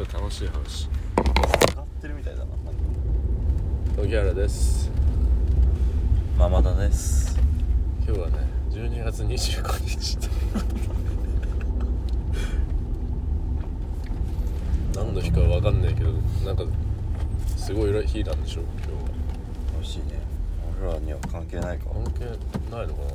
[0.00, 0.88] 今日楽しい話。
[0.88, 2.46] 使ってるみたいだな
[3.98, 4.90] 荻原です
[6.38, 7.38] ママダです。
[8.06, 8.38] 今日はね
[8.70, 10.16] 12月25日。
[14.96, 16.12] 何の日かわかんないけど
[16.46, 16.64] なんか
[17.58, 18.96] すごい日なんでしょ今日は。
[19.74, 20.18] 美味しいね。
[20.82, 21.90] 俺らには関係ないか。
[21.90, 22.24] 関係
[22.74, 23.10] ないのかな。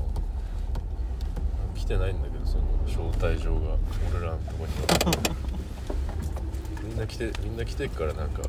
[1.73, 3.75] 来てないんだけどその招待状が
[4.15, 4.71] 俺らのとこに。
[5.41, 5.45] は
[6.95, 8.41] みんな来てみんな来てっからなんか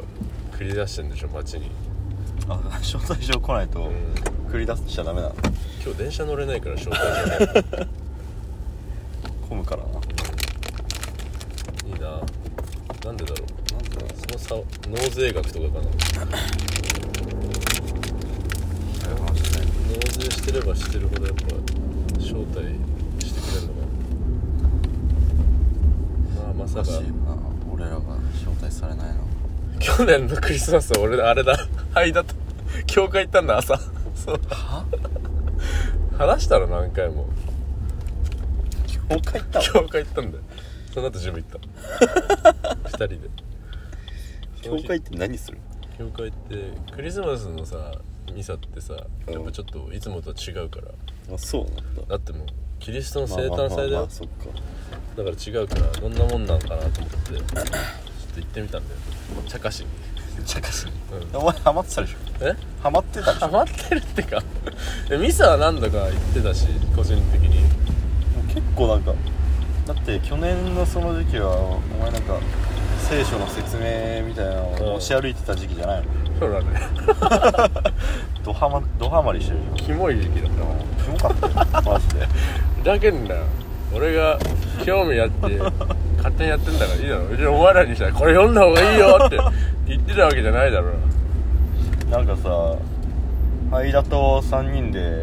[0.53, 1.69] 繰り出してんでしょ街に。
[2.49, 4.15] あ招待状来ないとうん。
[4.49, 5.35] 繰り出しちゃダメなの
[5.85, 7.89] 今日電車乗れないから招待状ね。
[9.49, 9.89] 混むからな。
[11.89, 12.21] いいな。
[13.05, 13.73] なんでだろう。
[13.73, 14.11] なんだろう。
[14.39, 15.87] その差納税額とかかな。
[15.87, 15.91] 納
[20.21, 21.43] 税してればしてるほどやっぱ
[22.21, 22.61] 招待
[23.27, 23.81] してくれるのか
[26.37, 26.45] な。
[26.45, 27.97] まあまさかおかしいよな俺らが
[28.33, 29.27] 招待されないの？
[29.79, 31.57] 去年のクリスマスは俺あれだ。
[31.95, 32.35] はいだと
[32.87, 33.79] 教会行ったんだ朝。
[34.15, 34.41] そう。
[34.49, 34.85] は？
[36.19, 37.27] 話したら何回も。
[39.09, 39.65] 教会行ったの？
[39.65, 40.45] 教会行ったんだよ。
[40.93, 41.59] その後ジム行った。
[42.89, 43.19] 二人で。
[44.63, 45.59] 教会って何する？
[45.99, 47.93] 教会ってクリスマスのさ
[48.35, 50.89] ミサってさやっぱちょっといつもとは違うから。
[51.35, 51.83] あそうなんだ。
[52.09, 52.47] だってもう
[52.79, 54.35] キリストの生誕祭だまあまあまあまよあそっか。
[55.17, 57.57] だから違うからどんなもんなんかなと思って
[58.37, 59.01] と行ってみたんだよ。
[59.49, 59.87] 茶化しに
[60.47, 60.87] 茶化し
[61.33, 61.41] うん。
[61.41, 62.17] お前ハマってたでしょ？
[62.45, 62.55] え？
[62.83, 63.47] ハマってたでしょ？
[63.47, 64.43] ハマってるってか。
[65.11, 67.61] えミサは何度か行ってたし個人的に。
[67.61, 69.15] もう結構なんか
[69.87, 72.39] だって去年のその時期はお前なんか
[73.09, 76.07] 聖書の説明みたいなのを持ち歩いてた時期じゃないの？
[76.39, 76.81] そうだね。
[78.45, 80.77] ドハマドハマりしてるキモい時期だったわ。
[81.03, 81.83] キモかったよ。
[81.95, 82.29] マジで。
[82.85, 83.45] だけんだよ
[83.97, 84.39] 俺が
[84.85, 85.59] 興味あって
[86.19, 87.29] 勝手にやってんだからいいだろ。
[87.29, 89.39] 別にお前らにしたらこれ読んだ方がいいよって
[89.87, 90.93] 言ってたわけじゃないだろ。
[92.11, 92.77] なんかさ
[93.71, 95.21] 間と3人で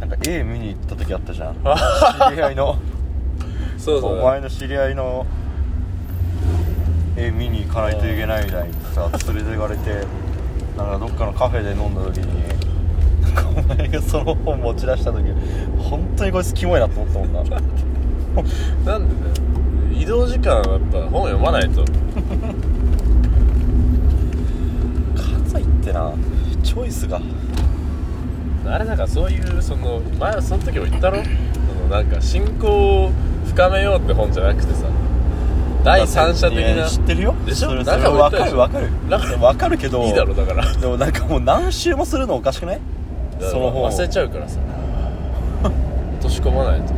[0.00, 1.54] なんか絵見に行った時あったじゃん。
[1.54, 2.78] 知り合いの。
[3.76, 4.18] そうそう。
[4.20, 5.26] お前の知り合いの
[7.16, 10.06] 絵見に行かないといけないみたいにさ連れてかれて
[10.78, 12.42] なんかどっかのカフェで飲んだ時に
[13.48, 15.24] お前がその本持ち出した時
[15.78, 17.40] 本当にこいつキモいなと思ったもんな。
[18.92, 19.34] なんでだよ。
[19.92, 21.84] 移動時間はやっぱ本読まないと。
[25.14, 26.12] 関西ってな
[26.62, 27.20] チョイスが。
[28.64, 31.22] あれなんかそういうその前はその時も言ったろ？
[31.22, 31.28] そ
[31.82, 33.10] のなんか信仰を
[33.46, 34.86] 深めようって本じゃなくてさ。
[35.84, 36.88] 第三者的な。
[36.88, 37.34] 知ってるよ。
[37.44, 37.74] でしょ？
[37.74, 38.88] なんか分かる分かる。
[39.38, 40.72] 分かるけどいいだろだから。
[40.76, 42.80] でもなんかもう何周もするのおかしくない？
[43.50, 44.58] その本忘れちゃうからさ。
[45.62, 45.72] 落
[46.22, 46.94] とし込まないと。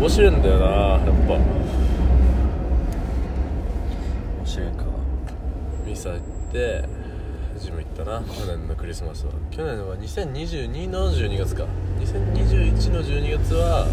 [0.00, 1.34] 面白いんだよなやっぱ。
[1.34, 1.42] 面
[4.44, 4.84] 白いか。
[5.86, 6.20] ミサ行っ
[6.52, 6.84] て
[7.58, 8.20] ジム行ったな。
[8.20, 9.32] 去年のクリスマスは。
[9.50, 11.64] 去年は2022の12月か。
[12.00, 13.86] 2021の12月は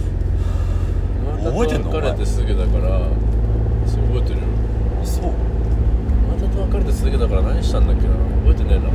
[1.43, 1.89] 覚えてんの？
[1.91, 4.45] 別れてすぐだから覚えてるよ。
[5.03, 5.31] そう
[6.53, 8.13] と別れてすぐだから何したんだっけな？
[8.13, 8.89] 覚えてねえな。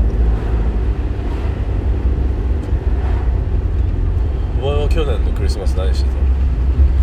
[4.61, 6.11] お前は去年のクリスマス何して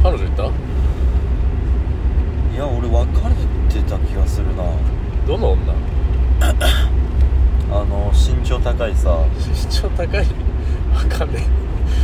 [0.04, 0.10] た？
[0.12, 0.44] 彼女いた？
[0.46, 0.48] い
[2.58, 3.06] や俺別
[3.78, 4.64] れてた気がするな。
[5.28, 5.74] どの女？
[7.72, 9.26] あの身長高いさ。
[9.38, 10.26] 身長高い？
[10.94, 11.46] わかんね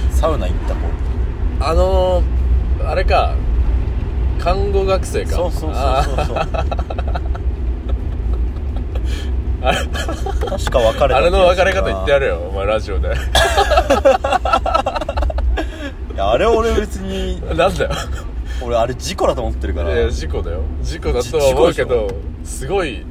[0.10, 0.80] サウナ行った子。
[0.82, 0.84] え
[1.62, 3.36] あのー、あれか。
[4.40, 5.32] 看護学生か。
[5.32, 7.21] そうそうそうあそうそう
[9.62, 13.10] 確か別れたあれの別れ方言ってやるるよお前ラジオで。
[16.14, 17.92] いやあれ俺別になんだよ。
[18.64, 19.94] 俺あれ事故だと思ってるから。
[19.94, 20.62] いや事故だよ。
[20.82, 22.08] 事故だとは思うけど
[22.44, 23.06] すごい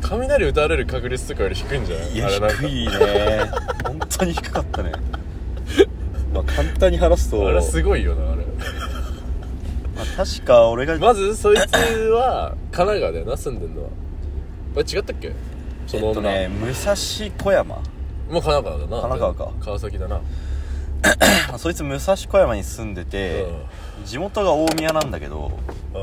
[0.00, 2.12] 雷打たれる確率とかより低いんじゃない？
[2.12, 3.50] いや低いね。
[3.84, 4.92] 本当に低かったね。
[6.32, 8.42] まあ簡単に話すとあれすごいよなあれ。
[9.96, 11.60] まあ確か俺がまずそいつ
[12.10, 13.88] は神奈川だよな住んでんのは。
[14.76, 15.32] あれ違ったっけ？
[15.88, 17.76] その女、えっとね武蔵小山。
[17.76, 18.88] もう神奈川だな。
[18.88, 19.50] 神奈川か。
[19.60, 20.20] 川崎だな。
[21.58, 23.46] そいつ武蔵小山に住んでて
[24.04, 25.50] 地元が大宮なんだけど。
[25.94, 26.02] うん。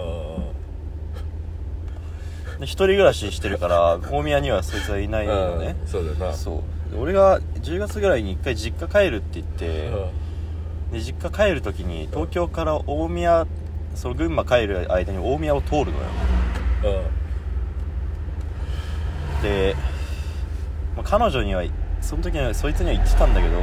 [2.54, 2.60] うん。
[2.60, 5.76] で一人暮らししてるから大宮にはそいつはいないのね。
[5.80, 5.88] うん。
[5.88, 6.34] そうだよな。
[6.34, 6.92] そう。
[6.92, 9.92] で俺が10月ぐらいに一回実家帰るって言って
[10.92, 13.46] で実家帰る時に東京から大宮
[13.94, 15.94] その群馬帰る間に大宮を通るのよ。
[16.84, 17.25] うんうん
[19.42, 19.76] で、
[20.96, 21.64] まあ、彼女には
[22.02, 23.58] その時にはそいつには言ってたんだけど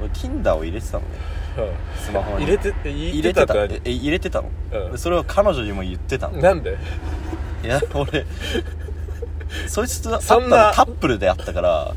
[0.00, 1.08] 俺 Tinder を入れてたのね。
[1.96, 2.44] スマホに。
[2.44, 3.54] 入れてえ入入れてた。
[3.54, 4.92] え入れてたの、うん。
[4.92, 6.34] でそれを彼女にも言ってたの。
[6.34, 6.78] 何なんで？
[7.64, 8.24] いや俺
[9.66, 11.94] そいつと会ったのそんなタップルであったから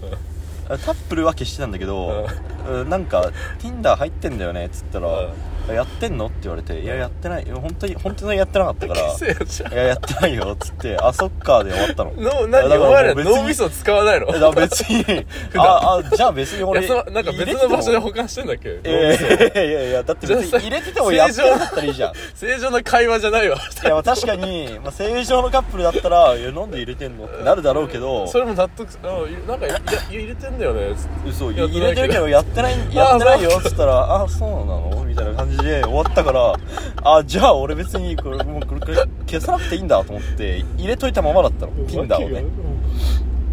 [0.67, 2.27] タップルは消してたんだけど、
[2.67, 5.33] うんなんか Tinder 入ってんだよねっつったら、うん
[5.73, 12.11] やってんのって言われていややってないいや本当に本当にやってなかったから いややってないよっつってあそっかで終わったの。
[12.11, 14.27] あ のいやだから何お前ら脳みそ使わないの？
[14.35, 15.25] えだ別に
[15.57, 18.69] ああじゃあ別にいや俺なんか別の場所で保管してんだっけ？
[18.69, 19.19] いやい
[19.55, 22.11] やいやいやだって別に入れててもやってなかったらいいじゃん。
[22.11, 23.57] い正常な会話じゃないわ。
[23.83, 28.27] やまあ確かに、まあ、正常のカップルだったら「いやなんで入れてんの?」ってなるだろうけど。
[28.27, 30.95] それも納得すあいなんかいやいや入れてんだよね。
[31.27, 34.55] 嘘入れてるけどやってないやってないよっつったら「あそうな
[34.97, 36.55] の?」みたいな感じで終わったから
[37.03, 38.81] あじゃあ俺別にこれもうこれ
[39.27, 42.43] 消さなくていいんだと思って入れといたままだったの Tinder をね。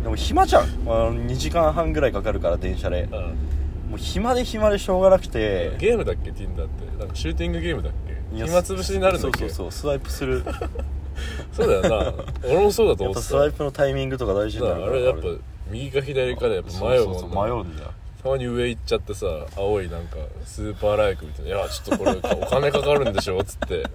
[0.02, 3.02] でも暇じゃん、まあ、2時間半ぐらいかかるから電車で。
[3.04, 3.10] うん。
[3.90, 5.76] もう暇で暇でしょうがなくて。
[5.78, 6.98] ゲームだっけ Tinder って。
[6.98, 7.92] なんかシューティングゲームだっ
[8.32, 8.44] け？
[8.46, 9.38] 暇つぶしになるんだっけ？
[9.40, 9.72] そうそうそう。
[9.72, 10.42] スワイプする。
[11.52, 12.12] そうだよな。
[12.44, 14.70] 俺もそうだと思ってスワイプのタイミングとか大事にな。
[14.70, 15.22] たるからあれやっぱ
[15.70, 17.90] 右か左かでやっぱ迷うもんう迷うんだよ
[18.22, 19.26] たまに上行っちゃってさ
[19.56, 23.84] 青いなんかスーパーライクみたいな「いやちょっとこれ お金かかるんでしょ」っつって。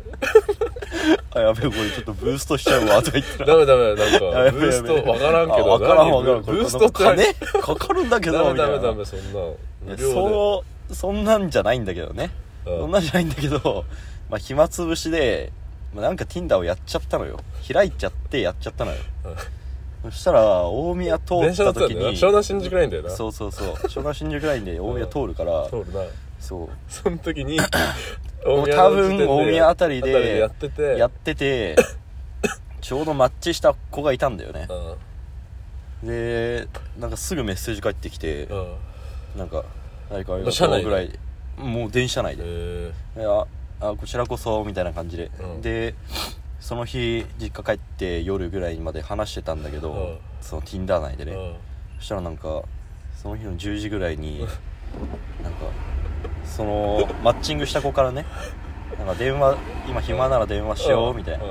[1.33, 6.41] あやべえこれちょっとブーストしちゃうわとか言ってダメダメなんか ブーストわからんけどあわからん何わからん。
[6.43, 10.95] ブーストって何金かかるんだけどダメダメダメそんない無や料で。
[10.95, 12.31] そんなんじゃないんだけどね。
[12.65, 12.79] うん。
[12.79, 13.85] そんなんじゃないんだけど
[14.29, 15.51] まあ暇つぶしで、
[15.93, 17.39] まあ、なんか Tinder をやっちゃったのよ。
[17.71, 18.97] 開いちゃってやっちゃったのよ
[20.11, 22.11] そしたら大宮通電車だったたんだよな。
[22.11, 23.09] に湘南新宿ラインだよな。
[23.09, 23.67] そうそうそう。
[23.73, 26.01] 湘南新宿ラインで大宮通るから通るな。
[26.39, 26.69] そう。
[26.87, 27.59] その時に
[28.43, 30.97] 多宮の時点で分大宮あたりでやってて。
[30.97, 31.75] やってて
[32.81, 34.67] ちょうどマッチした子がいたんだよね。
[36.01, 36.07] うん。
[36.07, 36.67] で
[36.99, 38.75] なんかすぐメッセージ返ってきてうん。
[39.37, 39.63] なんか
[40.09, 41.11] 何かありがとうぐらい
[41.57, 42.43] もう電車内で。
[43.79, 45.61] あこちらこそみたいな感じで、うん。
[45.61, 45.93] で
[46.67, 50.17] その日実家帰って夜ぐらいまで話してたんだけど、うん。
[50.41, 51.55] その Tinder 内でね、えうん。
[51.99, 52.61] そしたらなんか
[53.15, 54.39] その日の10時ぐらいに
[55.41, 55.59] なんか
[56.43, 58.25] そのマッチングした子からね
[58.97, 59.55] なんか電話
[59.87, 61.45] 今暇なら電話しようみたいな、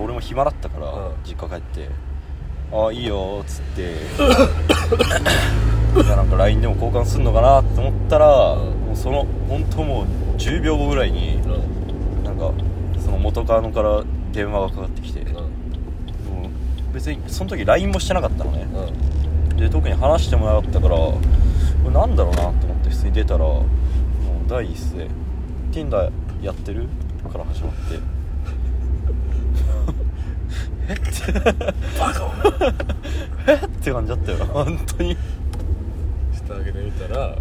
[0.00, 1.14] 俺も暇だったから、うん。
[1.24, 1.88] 実家帰って
[2.72, 3.96] 「ああいいよ」っつって。
[6.08, 8.60] なんか LINE でも交換すんのかなって思ったら、うん。
[8.60, 11.56] もうその本当もう10秒後ぐらいにうんう
[12.20, 12.24] ん。
[12.24, 12.52] なんか
[13.00, 15.34] その元カノから電話がかかってきて、うん。
[15.34, 18.66] もう別にその時 LINE もしてなかったのね。
[19.50, 19.56] うん。
[19.56, 21.20] で特に話してもなかったからこ
[21.84, 23.64] れなんだろうなと思って普通に出たらもう
[24.48, 25.08] 第一声
[25.70, 26.10] 「Tinder
[26.42, 26.88] やってる?」
[27.30, 27.98] から始まって。
[30.88, 31.32] えって。
[32.00, 32.32] バ カ
[33.46, 34.38] えって感じだったよ。
[34.46, 35.16] 本当に。
[36.32, 37.36] 蓋開けてみたら。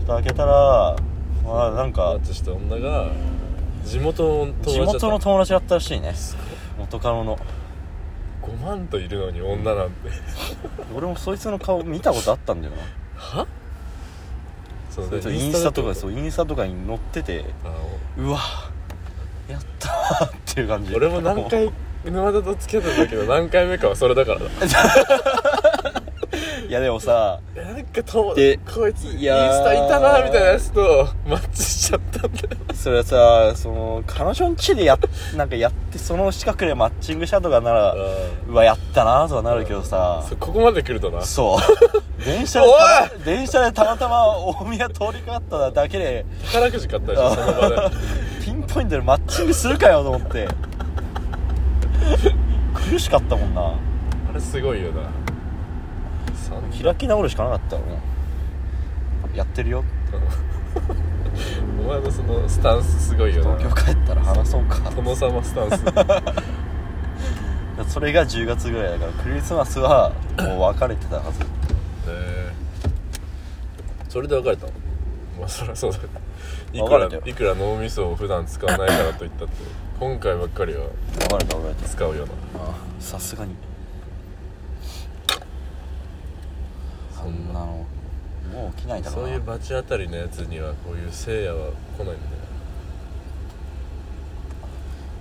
[0.00, 0.96] 蓋開けたら
[1.44, 3.08] まあなんマかッチした女が
[3.88, 4.92] 地元の友達地だった。
[4.92, 6.14] 元の友達だったらしいね。
[6.78, 7.38] 元カノの。
[8.42, 10.10] 5万といるのに女なんて。
[10.94, 12.82] 俺もそいつの顔見たことあったんだよな。
[13.16, 13.46] は？
[14.90, 17.44] そそいつインスタとかうそうインスタとかに載ってて
[18.16, 18.40] うわ
[19.48, 20.94] やったーっていう感じ。
[20.94, 21.70] 俺も何回
[22.04, 24.46] 沼田と付き合ったんだけど何回目かはそれだからだ
[26.68, 32.40] いやでもさなんかとでこいつインスいやータいたなみたいなやつとマッチしちゃったんだ。
[32.42, 34.98] よそれはさその彼女ん家でやっ
[35.34, 40.22] なんかやってその近くでマッチングしたとかならうわやったなとはなるけどさ。
[40.28, 41.22] そここまで来るとな。
[41.22, 41.58] そう。
[42.22, 42.66] 電車で
[43.24, 46.26] 電車でたまたま大宮通りかかっただけで。
[46.52, 47.76] 宝くじ買ったでしょその場で。
[48.44, 50.46] ピンポイントでマッチングするかよと思って。
[52.74, 53.62] 苦しかったもんな。
[53.62, 53.72] あ
[54.34, 55.17] れすごいよな
[56.82, 59.84] 開き直るしかなかったもんやってるよ
[61.80, 64.90] お前のそのスタンスすごいよな東京帰ったら話そうか。
[64.90, 65.70] 殿様スタン
[67.86, 71.40] スそれが10月ぐらいだからクリスマスはもう別れてたはず。
[72.08, 72.58] えー
[74.08, 74.72] それで別れたの？
[75.38, 76.04] まあそりゃそうだよ。
[76.72, 79.54] いく らいくら脳みそを普段使わないからといったって
[80.00, 80.80] 今回ばっかりは。
[81.14, 82.32] 別れた別れた使うよな。
[82.32, 83.54] ああさすがに
[87.18, 87.84] そそんなの
[88.52, 92.18] もう起きないだろそううないう罰当たりのやつにはこういう聖夜は来ないんだよ。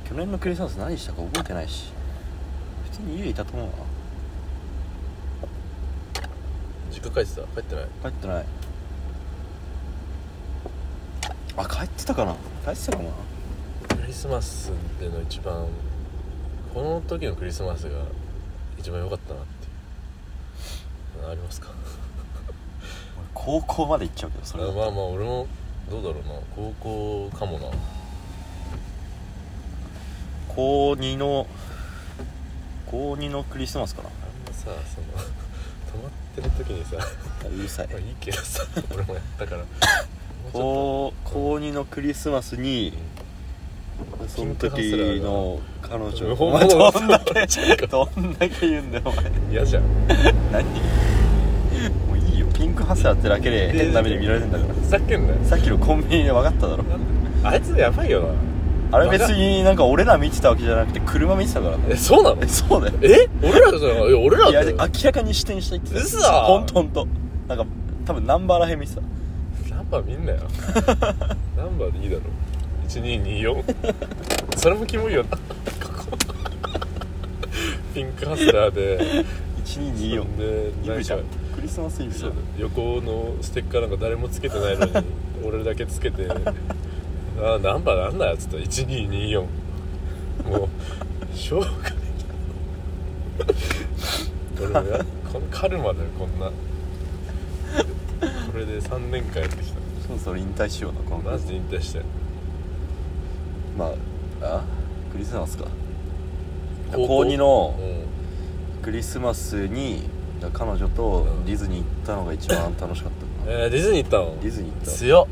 [0.07, 1.91] 去年のクリスマス何したか覚えてないし。
[2.85, 3.73] 普通に家いたと思うな
[6.91, 7.47] 実家帰ってた？
[7.47, 7.85] 帰ってない？
[8.01, 8.45] 帰ってない。
[11.57, 12.35] あ帰ってたかな？
[12.63, 13.09] 帰ってたかな？
[13.97, 15.67] クリスマスでの一番
[16.73, 17.97] この時のクリスマスが
[18.77, 19.51] 一番良かったなって。
[19.51, 19.56] いう
[21.31, 21.69] ありますか？
[23.17, 24.63] 俺高校まで行っちゃうけどそれ。
[24.65, 25.47] だとあまあまあ俺も
[25.89, 26.33] どうだろうな。
[26.55, 27.67] 高校かもな。
[30.49, 31.47] 高2の
[32.87, 34.09] 高2のクリスマスかな。
[34.09, 34.15] あん
[34.47, 34.65] まさ
[34.95, 35.07] その
[35.93, 36.97] 止まってる時にさ
[37.47, 37.87] うるさい。
[37.89, 39.63] まあいいけどさ俺もやったから。
[40.53, 42.93] 高高2のクリスマスに
[44.27, 46.25] その時の彼女。
[46.27, 47.43] うんお前どんだけ う
[47.85, 49.31] んどんだけ言うんだよお前。
[49.51, 49.83] 嫌じゃん。
[50.51, 50.65] 何？
[52.77, 54.73] クハスラーってだけで変な目で見られてんだから。
[54.73, 55.39] ふざけんなよ。
[55.43, 56.83] さっきのコンビニで分かっただろ。
[57.43, 58.27] あいつやばいよな。
[58.97, 62.41] あれ別になんか俺ら見てたわけじゃなくて車見てたからえそうなの？
[62.41, 62.93] えそうだよ。
[63.01, 63.27] え？
[63.43, 64.07] 俺らじゃない？
[64.07, 65.99] いや俺らいやだよ明らかに視点下行ってた。
[65.99, 67.07] 嘘ほんとほんと。
[67.49, 67.65] なんか
[68.05, 69.01] 多分ナンバーらへん見てた。
[69.75, 70.39] ナンバー見んなよ。
[71.57, 72.21] ナンバーでいいだろ。
[72.87, 73.63] 1224
[74.55, 75.29] それもキモいよな。
[75.31, 75.37] こ
[76.11, 76.17] こ
[77.93, 79.25] ピンクハスラーで。
[79.65, 81.19] 1224そんでイブじゃん
[81.57, 82.33] クリスマスイブじそう。
[82.57, 84.91] 横のステッカーなんか誰もつけてないのに
[85.45, 90.69] 俺だけつけて「ああナンバーなんだよ」っつったら1224も
[91.33, 91.93] うしょうがない。
[94.59, 96.47] 俺もやこのカルマだよこんな。
[96.47, 96.53] こ
[98.57, 99.77] れで3年間やってきた。
[100.07, 102.01] そろそろ引退しようなこのマジで引退して
[103.77, 103.91] ま
[104.41, 104.63] ああ
[105.11, 105.65] クリスマスか。
[106.91, 107.07] 高校？
[107.07, 108.83] 高2のうん。
[108.83, 110.03] クリスマスに
[110.41, 113.63] だから彼女とうんディズニー行ったのが一番楽しかったかな。
[113.63, 114.39] えー、ディズニー行ったの？
[114.41, 114.91] ディズニー行った。
[114.91, 115.27] 強っ。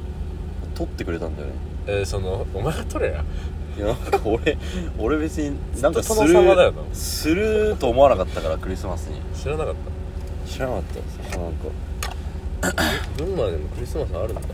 [0.75, 1.53] 撮ってくれたんだよね。
[1.87, 3.23] えー、そのお前が撮れや。
[3.77, 4.57] いやなんか俺
[4.97, 6.81] 俺別になんかすずっと殿様だよな。
[6.81, 9.19] るすると思わなかったからクリスマスに。
[9.35, 9.75] 知らなかっ
[10.47, 11.67] 知らなかったよなんか。
[12.61, 14.41] た群馬でもクリスマスあるんだ。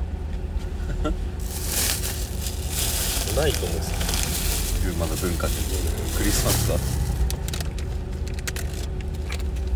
[3.37, 3.71] ないと思う。
[3.71, 5.53] んですよ群馬の文化で
[6.17, 7.00] クリスマスか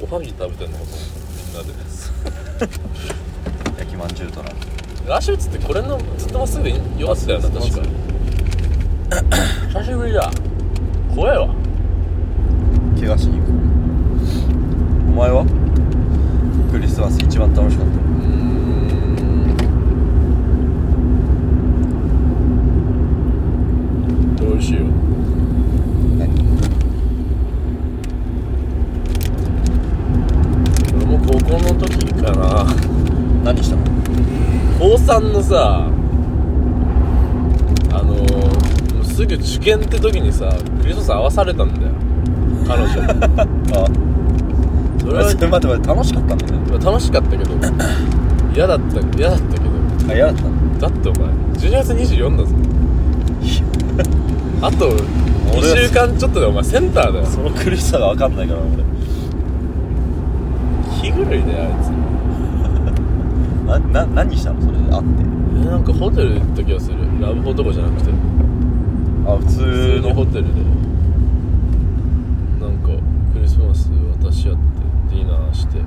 [0.08, 1.08] おはぎ食べてんのかと思っ
[1.56, 1.74] たみんなで
[3.80, 4.50] 焼きまんじゅうとな
[5.08, 6.70] ラッシュツってこれのずっとまっすぐで
[7.00, 7.82] よかったよな確か
[9.70, 10.32] 久しぶりだ。
[11.16, 11.48] 怖えわ。
[13.00, 13.50] 怪我しに行く。
[15.10, 15.44] お前は？
[16.72, 17.92] クリスマス一番楽しかった。
[17.92, 18.02] うー
[24.34, 24.36] ん。
[24.40, 24.82] 美味しいよ
[30.96, 32.66] 俺も高校の時かな。
[33.44, 33.84] 何したの？
[34.80, 35.88] 高3のさ
[37.92, 38.24] あのも
[39.02, 40.50] うすぐ受験って時にさ
[40.82, 41.92] クリスマス合わされたんだよ。
[42.68, 42.90] 彼女
[43.84, 43.88] あ。
[45.00, 47.52] それは待って待って楽しかったんだよね楽しかったけど。
[48.56, 49.66] 嫌だった嫌だったけど。
[50.12, 50.50] あ嫌だったの？
[50.80, 52.50] だってお前12月24だぞ。
[54.62, 57.26] あと2俺は週間ちょっとでお前センターだよ。
[57.26, 58.84] その苦しさが分かんないから俺。
[58.95, 58.95] 気
[61.16, 61.88] 狂いだよあいつ。
[63.66, 64.62] なな何したの？
[64.62, 65.24] それで会って。
[65.62, 66.98] えなんかホテル行った気がする。
[67.22, 68.12] ラブホとかじゃなくて。
[69.28, 70.50] あ普普通通ののホテルで。
[72.62, 72.90] なんか
[73.34, 73.90] クリスマス
[74.22, 74.60] 渡し合って
[75.16, 75.80] ディナーして。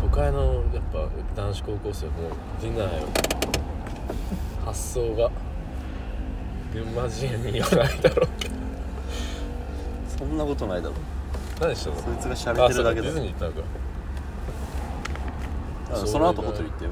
[0.00, 1.08] 都会のやっぱ
[1.42, 2.12] 男子高校生も
[2.62, 3.08] ディナーよ。
[4.64, 5.30] 発想が。
[6.74, 8.28] 群馬人にはないだろう
[10.18, 10.94] そんなことないだろ
[11.60, 12.00] 何してんの？
[12.02, 13.08] そいつが喋ってるだけだ。
[13.08, 13.62] あそうかディズニー行ったのか
[15.92, 16.90] あその後ホテル行ったよ。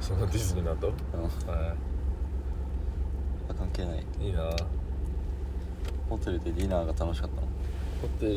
[0.00, 1.22] そのディズニーの後うん。
[1.24, 1.74] は
[3.48, 4.04] あ関係ない。
[4.20, 4.50] いいいな。
[6.08, 7.42] ホテルでディナーが楽しかったの？
[8.02, 8.32] ホテル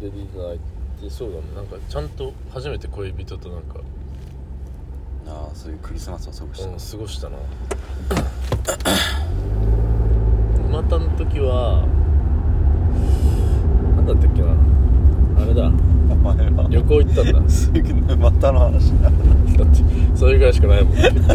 [0.00, 0.58] でディナー行っ
[1.02, 3.80] てそうだねなんかちゃんと初めて恋人となんか、
[5.26, 6.66] ああそういうクリスマスを過ごした。
[6.68, 7.38] うん、過ごしたな。
[10.70, 11.86] またの時は
[13.96, 14.54] なんだったっけな
[15.44, 15.66] あれだ。
[15.66, 16.66] お前は。
[16.70, 17.50] 旅行行ったんだ。
[17.50, 17.82] すぐ
[18.16, 19.10] またの話だ。
[19.10, 19.16] だ
[19.64, 19.82] って
[20.16, 20.94] それぐらいしかないもん。
[20.94, 21.28] 手札に。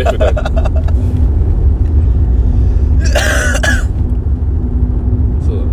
[5.46, 5.64] そうだ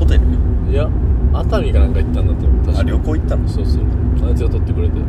[0.00, 0.20] ホテル？
[0.20, 0.26] な
[0.70, 0.88] いや
[1.32, 3.48] 熱海かなんか行ったんだと思う確かあ旅行行ったの？
[3.48, 3.82] そうそう。
[4.26, 4.98] あいつが取ってくれて。
[4.98, 5.02] い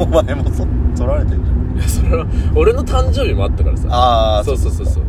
[0.00, 1.76] お前もそ取られてんじゃん。
[1.78, 3.88] やそれは俺の誕生日もあったからさ。
[3.88, 5.04] ああそうそうそうそう。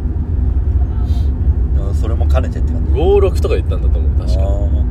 [1.92, 2.92] うそれも兼ねてって感じ。
[2.92, 4.85] 56とか行ったんだと思う確か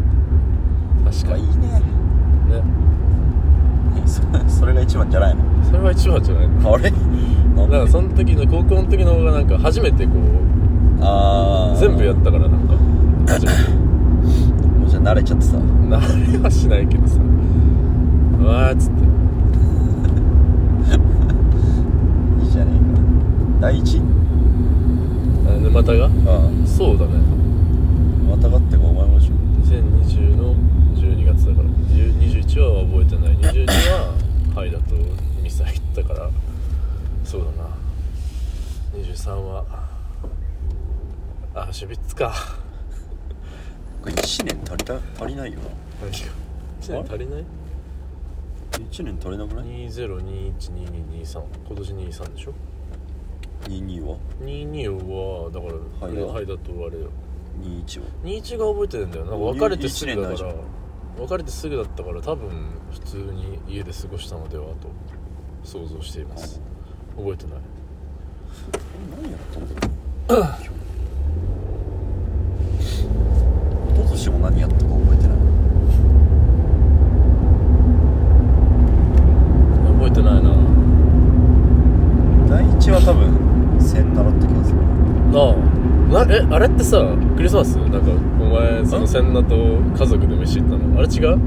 [1.22, 1.42] 確かに。
[1.42, 1.66] ああいいね
[2.60, 2.62] ね
[4.06, 4.22] そ
[4.60, 5.64] それが一番じゃないの？
[5.64, 6.48] それは一番じゃない。
[6.48, 6.90] のあれ？
[6.90, 6.96] だ
[7.68, 10.12] からその時の高校の時の方がなんか初めてこ
[11.00, 12.74] ああう全部やったからなんか。
[13.32, 15.56] 初めてもうじゃあ慣れちゃってさ。
[15.84, 17.16] 慣れはしないけどさ
[18.40, 19.00] うわーっつって
[22.42, 23.00] いいじゃねえか
[23.60, 24.00] 第一
[25.46, 26.08] あ沼田があ
[26.66, 27.12] そうだね
[28.32, 30.54] あまたがってかお前もでしょ2020の
[30.96, 34.14] 12月だから10 21は覚えてない22は
[34.54, 34.94] ハイだと
[35.42, 36.30] ミス入ったから
[37.24, 37.68] そうだな
[39.14, 39.64] さんは
[41.54, 42.32] あシュビッツか。
[44.00, 45.64] これ1年足りた足りないよな。
[46.02, 46.16] 何が
[46.80, 47.44] 1年足りない
[48.70, 52.54] ？1年足りなくない ?20212223 今年23でしょ
[53.64, 57.10] ？22は？22はだからはいだはいだとあれよ。
[57.60, 59.30] 21は？21が覚えてるんだよな。
[59.32, 60.54] んか別れてすぐだから。
[61.22, 62.50] 別れてすぐだったから多分
[62.92, 64.74] 普通に家で過ごしたのではと
[65.64, 66.60] 想像しています。
[67.16, 67.58] 覚えてない？
[69.10, 69.74] 何やったん
[70.38, 70.74] だろう？
[72.84, 75.36] 一昨年も何やったか覚えてない。
[79.92, 80.50] 覚えてないな。
[82.48, 84.78] 第一は多分千習った気がする。
[85.34, 85.56] ああ。
[86.04, 86.98] なえあれってさ
[87.36, 87.76] クリスマス？
[87.76, 88.10] なんか
[88.40, 89.56] お前その千奈と
[89.98, 90.98] 家族で飯行ったの？
[90.98, 91.38] あれ違う？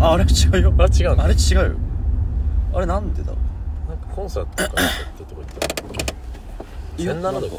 [0.00, 0.72] ああれ違うよ。
[0.78, 1.76] あれ違うんだあれ違うよ。
[2.74, 3.36] あれなんでだろ
[3.88, 7.56] なんかコンサートとかやってとこ行ったういや千奈だっなんか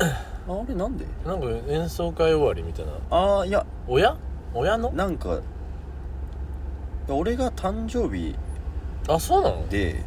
[0.00, 1.04] あれなんで？
[1.24, 2.92] けなんか演奏会終わりみたいな。
[3.10, 3.66] ああいや。
[3.86, 4.16] 親
[4.54, 4.90] 親の？
[4.92, 5.40] なんか
[7.08, 8.34] 俺が誕生日
[9.08, 9.60] あそうなの？
[9.60, 10.04] へで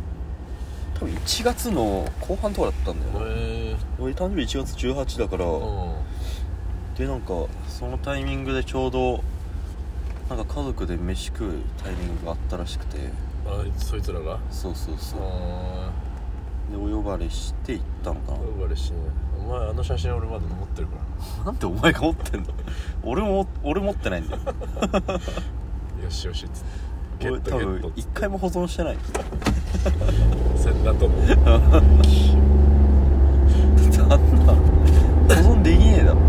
[0.96, 3.34] 多分1月の後半とかだったんだよな。
[3.36, 5.94] え俺誕生日1月18だから、うん。
[6.96, 9.24] でなんかそのタイミングでちょうど
[10.30, 12.98] なんか家族で飯食うタイミングがあったらしくて。
[13.46, 14.40] あそいつらが？
[14.52, 15.20] そうそうそう。
[15.22, 15.92] あ
[16.72, 18.98] でお呼ばれして行ったのかあ呼ばれしね
[19.44, 20.96] お前あの写真俺まだ持ってるか
[21.40, 22.48] ななんでお前が持ってんの？
[23.04, 24.42] 俺も俺持ってないんだよ。
[24.46, 24.54] ら
[26.04, 26.46] よしよし。
[26.46, 26.70] っつって
[27.20, 27.88] ゲッ俺多トゲット。
[27.90, 28.98] 分一回も保存してない。
[30.58, 31.34] 千奈とのな
[34.18, 34.56] んだ。
[35.36, 36.20] 保存できねえだろ。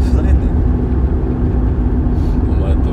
[0.00, 0.40] ふざけんね
[2.48, 2.90] お前と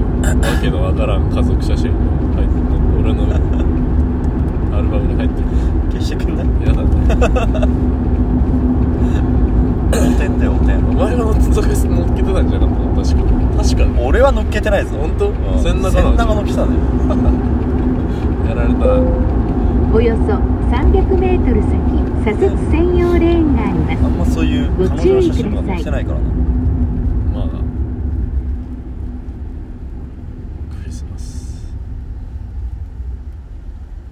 [0.47, 1.95] わけのわからん家族写真が
[2.35, 2.65] 入ってる
[2.99, 3.23] 俺の
[4.77, 5.47] アルバムに入ってる。
[5.89, 6.47] え消してくんない？
[6.63, 6.87] 嫌だね
[10.19, 11.53] おてんだよおておん前が乗っけて
[12.33, 13.57] たんじゃなかった確かに。
[13.57, 14.05] 確かに。
[14.05, 14.97] 俺は乗っけてないぞ。
[14.97, 15.29] 本当？
[15.29, 15.35] うん。
[15.63, 16.81] 千中千中乗っけたんだよ
[18.49, 18.85] やられた。
[19.95, 20.23] およそ
[20.75, 21.71] 300メートル先
[22.25, 24.03] 左折専用レーンがあります。
[24.03, 27.47] あんまそういうご彼注意女の写真が載ってないからなまあ
[30.75, 31.73] クリスマス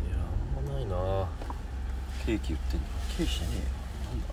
[0.07, 0.15] いや
[0.57, 0.95] あんまないな
[2.25, 2.85] ケーキ売ってんの
[3.17, 3.63] ケーキじゃねえよ
[4.09, 4.27] なんだ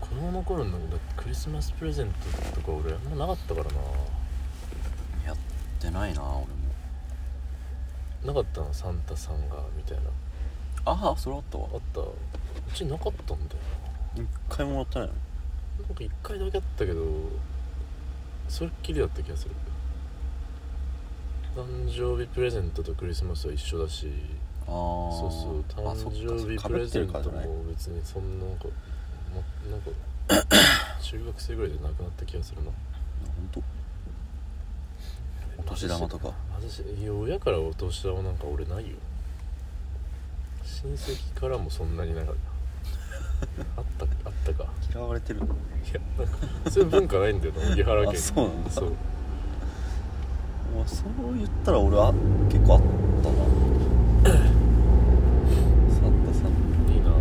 [0.00, 2.06] 子供の頃のだってクリスマスプレゼン
[2.52, 3.72] トとか俺あんまなかったからな。
[5.26, 5.36] やっ
[5.80, 6.46] てないな俺も。
[8.24, 8.72] なかったの？
[8.72, 10.02] サンタさんがみたいな。
[10.84, 11.66] ああそれあったわ。
[11.74, 12.00] あった。
[12.00, 12.12] う
[12.72, 13.60] ちなかったんだよ
[14.14, 15.14] 一回もらってないの？
[15.14, 15.18] な
[15.88, 17.02] なんか一回だけあったけど
[18.48, 19.50] それっきりだった気がする。
[21.56, 24.12] 誕生日プレゼントとクリスマスは一緒だし
[24.68, 25.84] ああそうそう。
[25.84, 28.66] 誕生日プレゼントも別にそんななんか、
[29.34, 29.90] ま、なんか
[31.12, 32.70] 中学生ぐらいでなくなった気がするな。
[32.70, 32.74] 本
[33.52, 33.62] 当？
[35.58, 36.32] お年玉とか？
[36.58, 38.96] 私いや親からお年玉なんか俺ないよ。
[40.64, 42.40] 親戚からもそんなになかった。
[43.76, 44.70] あったあったか。
[44.90, 48.70] 嫌われてるいやなんかそういう文化ないんだよな 荻原家そうなんだ。
[48.70, 48.90] そう。
[50.74, 52.14] まあそう言ったら俺は
[52.48, 52.80] 結構あっ
[53.22, 53.34] たな。
[55.92, 56.50] サンタさん
[56.90, 57.12] いいな。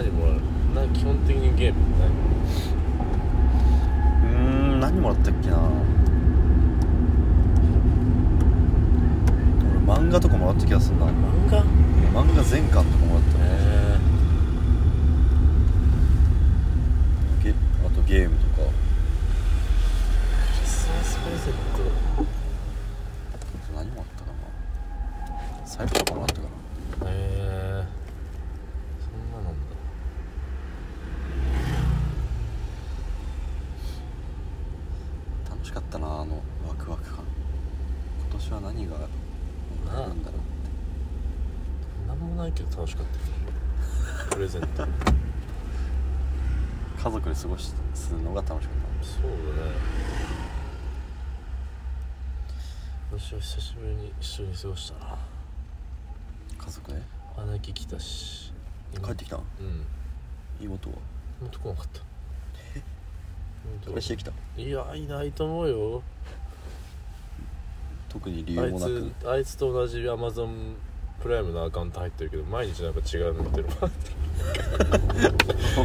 [0.00, 0.86] 何もらう？
[0.88, 5.56] な基本的にゲームうーん何もらったっけな。
[9.86, 11.06] 俺漫画とかもらった気がするな。
[11.06, 11.64] 何漫画？
[12.22, 13.50] 漫画全巻とかもらったね。
[17.82, 18.62] あとゲームとかク
[20.60, 21.54] リスマスプレゼン
[23.74, 26.46] 何もらったかな財布とかもらったかな
[27.06, 27.84] トへえ
[29.00, 29.60] そんななんだ
[35.50, 37.24] 楽しかったなあのワクワク感
[38.20, 39.08] 今年は何が起こ
[39.86, 40.30] るんだろうって
[42.06, 43.24] なんもないけど楽しかったよ
[44.30, 44.86] プレゼント
[47.02, 49.22] 家族で過ごしするのが楽しかっそう
[49.56, 49.70] だね
[53.10, 55.16] 私は久しぶりに一緒に過ごしたな
[56.58, 57.00] た家族で
[57.66, 58.52] 姉貴来たし。
[59.04, 59.36] 帰ってきた？
[59.36, 59.42] うん。
[60.60, 60.96] 妹は？
[61.40, 62.00] もっと来なかった。
[63.84, 64.32] 妹彼氏できた？
[64.56, 66.02] いやいないと思うよ。
[68.08, 69.12] 特に理あい由もなく？
[69.22, 70.74] つあいつと同じアマゾン
[71.22, 73.88] プライムのアカウント入ってるけど毎日なんか違うの見てる あ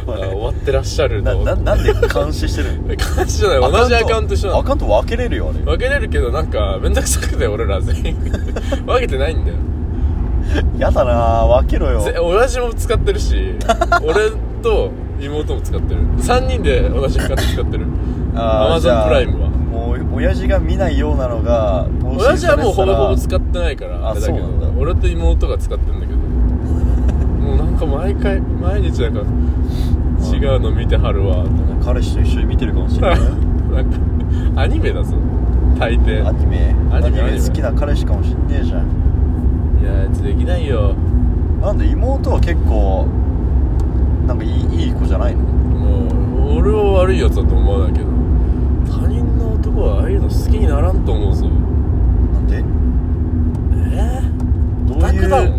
[0.06, 1.44] 終わってらっしゃるなの。
[1.44, 2.92] ななんで監視してるの？
[2.92, 3.60] え感じじゃない。
[3.72, 5.58] 同じアカウント一緒なのアカウント分けれるよあれ。
[5.60, 8.16] 分けれるけどなんかめんどくさくて俺ら全員。
[8.86, 9.58] 分けてないんだよ
[10.78, 12.00] やだな分けろよ。
[12.00, 13.54] ぜ親父も使ってるし
[14.06, 14.30] 俺
[14.62, 16.00] と妹も使ってる。
[16.18, 17.86] 3人で同じ感じ使ってる。
[18.34, 19.48] あー Amazon じゃあプライムは。
[19.48, 24.46] もう親父が見ないようなのが親父はもうほぼほぼっ使ってないからああれだけど。
[24.78, 26.18] 俺と妹が使ってるんだけど。
[26.18, 31.36] もうなんか毎回毎日なんか違うの見てはるわ。
[31.36, 31.50] と
[31.84, 33.20] 彼氏と一緒に見てるかもしれない。
[33.20, 35.14] なんかアニメだぞ。
[35.78, 36.26] 大抵。
[36.26, 36.74] アニメ。
[36.90, 37.46] アニメアニメ。
[37.46, 38.80] 好きな彼氏かもしんねえじゃん。
[38.80, 38.84] い
[39.86, 40.94] やあいつできないよ。
[41.60, 43.06] なんで妹は結構
[44.26, 44.52] なんかいい
[44.86, 45.42] いい子じゃないの？
[45.42, 48.06] もう俺は悪いやつだと思わないけど。
[48.86, 51.48] 他人の男はああいうの好きにならんと思うぞ。
[51.48, 52.58] なんで？
[52.58, 52.60] え？
[54.22, 55.00] ー、どういう？
[55.00, 55.54] オタクだもん。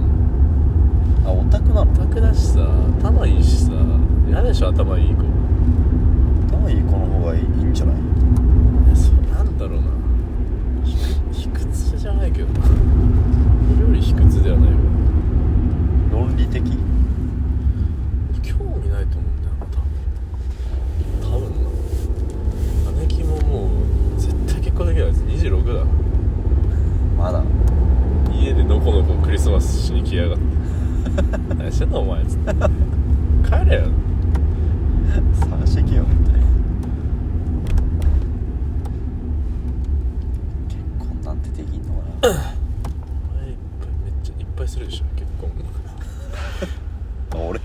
[1.26, 1.92] あオタクなの？
[1.92, 2.60] オタクだしさ
[3.00, 3.72] 頭いいしさ
[4.30, 5.24] 嫌でしょ頭いい子。
[6.50, 7.96] 頭いい子の方がいいいいんじゃない？
[8.92, 9.88] えそうなんだろうな。
[10.86, 12.48] 卑屈卑屈じゃないけど
[14.28, 14.76] な俺より卑屈ではないわ
[16.12, 16.62] 論理的？
[18.44, 19.92] 興味ないと思うんだよな多分。
[21.22, 23.02] 多分な。
[23.02, 23.70] 姉貴もも
[24.18, 25.86] う絶対結婚できないやつ26だ。
[27.18, 27.44] まだ。
[28.34, 30.44] 家でのこのこクリスマスしに来やがって。
[31.56, 32.26] 何してんのお前。
[32.26, 32.54] つって
[33.46, 33.88] 帰れよ
[35.40, 36.40] 探してけよみたいな
[40.68, 45.66] 結婚なんてできんのかなお前いっぱいめっちゃいっぱいするでしょ結婚めっ
[47.32, 47.60] あ俺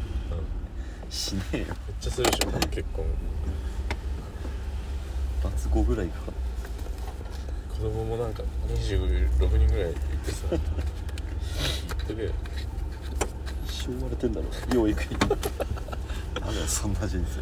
[1.11, 1.67] しねえよ
[2.01, 3.05] ちゃするでしょ結婚
[5.45, 6.15] 罰5ぐらいか
[7.75, 10.63] 子供もなんか26人ぐらいいてさ言っ
[12.07, 12.31] とけよ
[13.67, 17.41] 一生言われてんだろ養育費なんだよそんな人生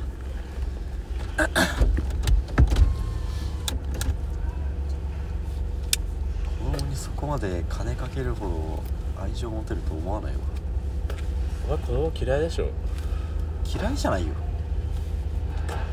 [6.64, 8.82] 子供にそこまで金かけるほ
[9.18, 10.38] ど愛情持てると思わないわ
[11.66, 12.68] お前子供嫌いでしょ
[13.64, 14.34] 嫌いじゃないよ。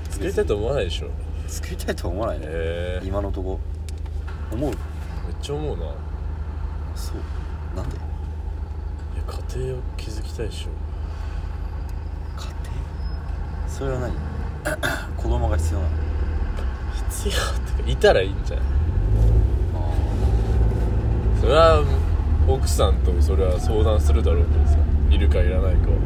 [0.09, 1.09] 作りたいと思わないでしょ。
[1.47, 2.49] 作りたいとは思わないね、へ
[3.03, 3.05] え。
[3.05, 3.59] 今のとこ。
[4.51, 4.71] 思う？
[4.71, 4.75] めっ
[5.41, 5.83] ちゃ思うな。
[5.83, 5.93] いや
[6.95, 7.17] そう。
[7.75, 7.97] なんで？
[9.55, 10.69] 家庭を築きたいでしょ。
[12.41, 13.69] 家庭？
[13.69, 14.13] それは何
[15.15, 15.91] 子供が必要なの。
[17.11, 17.37] 必要っ
[17.77, 18.65] てかいたらいいんじゃない
[19.75, 19.93] あ
[21.39, 21.83] それは
[22.47, 24.77] 奥さんとそれは相談するだろうけどさ。
[25.09, 25.96] いるかいらないかは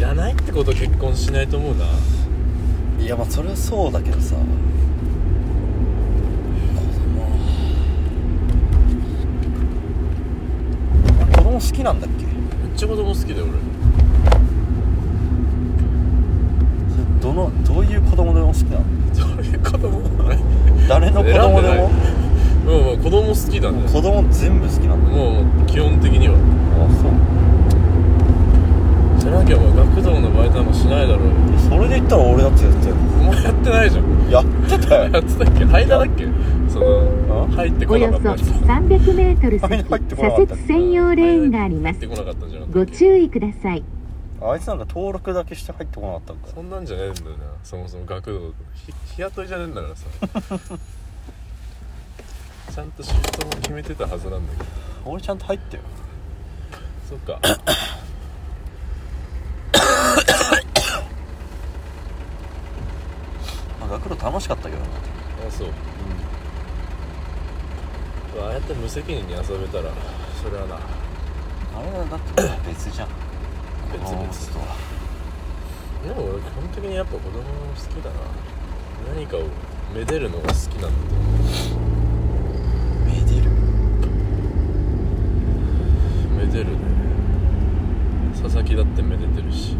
[0.00, 1.84] いらないってこと結婚しないと思うな。
[3.04, 4.34] いやまあそれはそうだけどさ。
[4.34, 4.40] 子
[11.36, 12.24] 供子供好きなんだっけ？
[12.24, 12.32] めっ
[12.74, 13.46] ちゃ子供好きだよ
[16.88, 18.84] それどのどういう子供でも好きなの？
[19.14, 20.00] 俺どういう子供？
[20.88, 21.90] 誰の子供でも？
[22.64, 26.36] もうもう子供好きだね子供全部好きなんだもう基本的には。
[26.36, 26.38] あ
[27.02, 27.10] そう
[29.20, 31.28] じゃなきゃ学童のバイトなんかしないだろう。
[31.68, 34.30] それで言ったら俺だってやってるお前やってないじゃん。
[34.30, 35.02] やってたよ。
[35.12, 35.64] やってたっけ？
[35.66, 36.26] 間だっけ？
[36.70, 38.50] そのあ入ってこおよそなかったやつ。
[38.64, 41.98] 300メートル先入ってこなかった左折専用レーンがあります。
[42.00, 43.84] 入ってこなかったんじゃなかったご注意ください。
[44.42, 47.44] あいつなんか登録だけして入ってこなかったんかそんなんじゃねえんだよな。
[47.62, 50.06] そもそも学童ひ日雇いじゃねえんだからさ。
[52.72, 54.64] ちゃんとシフトも決めてたはずなんだけど。
[55.04, 55.82] 俺ちゃんと入ったよ。
[57.08, 57.38] そっか
[64.00, 64.86] まあ学童楽しかったけどな。
[64.86, 65.68] あそう。
[68.42, 69.92] ああやって無責任に遊べたら
[70.42, 70.76] それはな。
[70.76, 70.78] あ
[71.82, 73.08] れはだって別じゃん。
[73.92, 74.12] 別々。
[74.12, 74.16] と
[74.60, 74.76] は。
[76.02, 77.42] でも俺基本的にやっぱ子供好
[77.76, 78.16] きだな。
[79.14, 79.42] 何かを
[79.94, 81.88] めでるのが好きなんだと思う。
[83.06, 83.50] めでる？
[86.36, 86.78] めでるね。
[88.40, 89.76] 佐々木だってめでてるし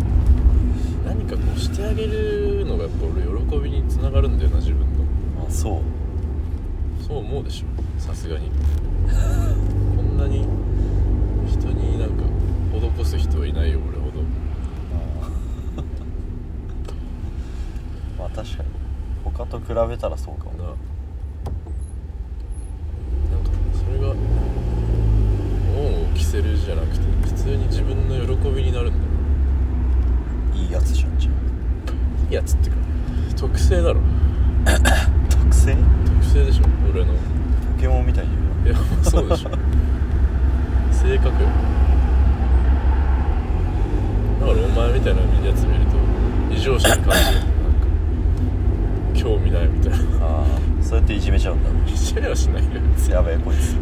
[1.11, 5.05] 何かこうしてあげるのがやっぱ俺喜びにつながるんだよな自分の。
[5.45, 5.81] あそう。
[7.05, 7.67] そう思うでしょ
[8.01, 8.49] さすがに。
[9.97, 10.47] こんなに
[11.49, 12.23] 人になんか
[13.01, 14.21] 施す人はいないよ俺ほど。
[18.17, 18.69] まあ確かに。
[19.25, 20.53] 他と比べたらそうかも。
[20.59, 20.65] な。
[20.65, 20.81] なんか
[23.75, 24.11] それが
[25.77, 29.10] 恩を着せるじゃなくて普通に自分の喜びになるんだよ
[30.61, 31.35] いいやつじゃんじゃい
[32.33, 32.77] いやつってか。
[33.37, 34.01] 特性だろ。
[35.31, 37.15] 特性特性でしょ俺の。
[37.15, 38.31] ポケモンみたいに
[38.65, 38.81] 言うな。
[38.81, 39.51] いやそうでしょ。
[40.93, 41.49] 性格よ。
[44.41, 45.97] だからお前みたいなやつ見ると
[46.55, 47.41] 異常者に感じる。
[47.41, 47.49] なんか
[49.15, 49.99] 興味ないみたいな。
[50.27, 51.71] ああそうやっていじめちゃうんだ。
[51.91, 52.71] いじめはしないよ。
[53.11, 53.75] やべえこいつ。
[53.75, 53.81] こ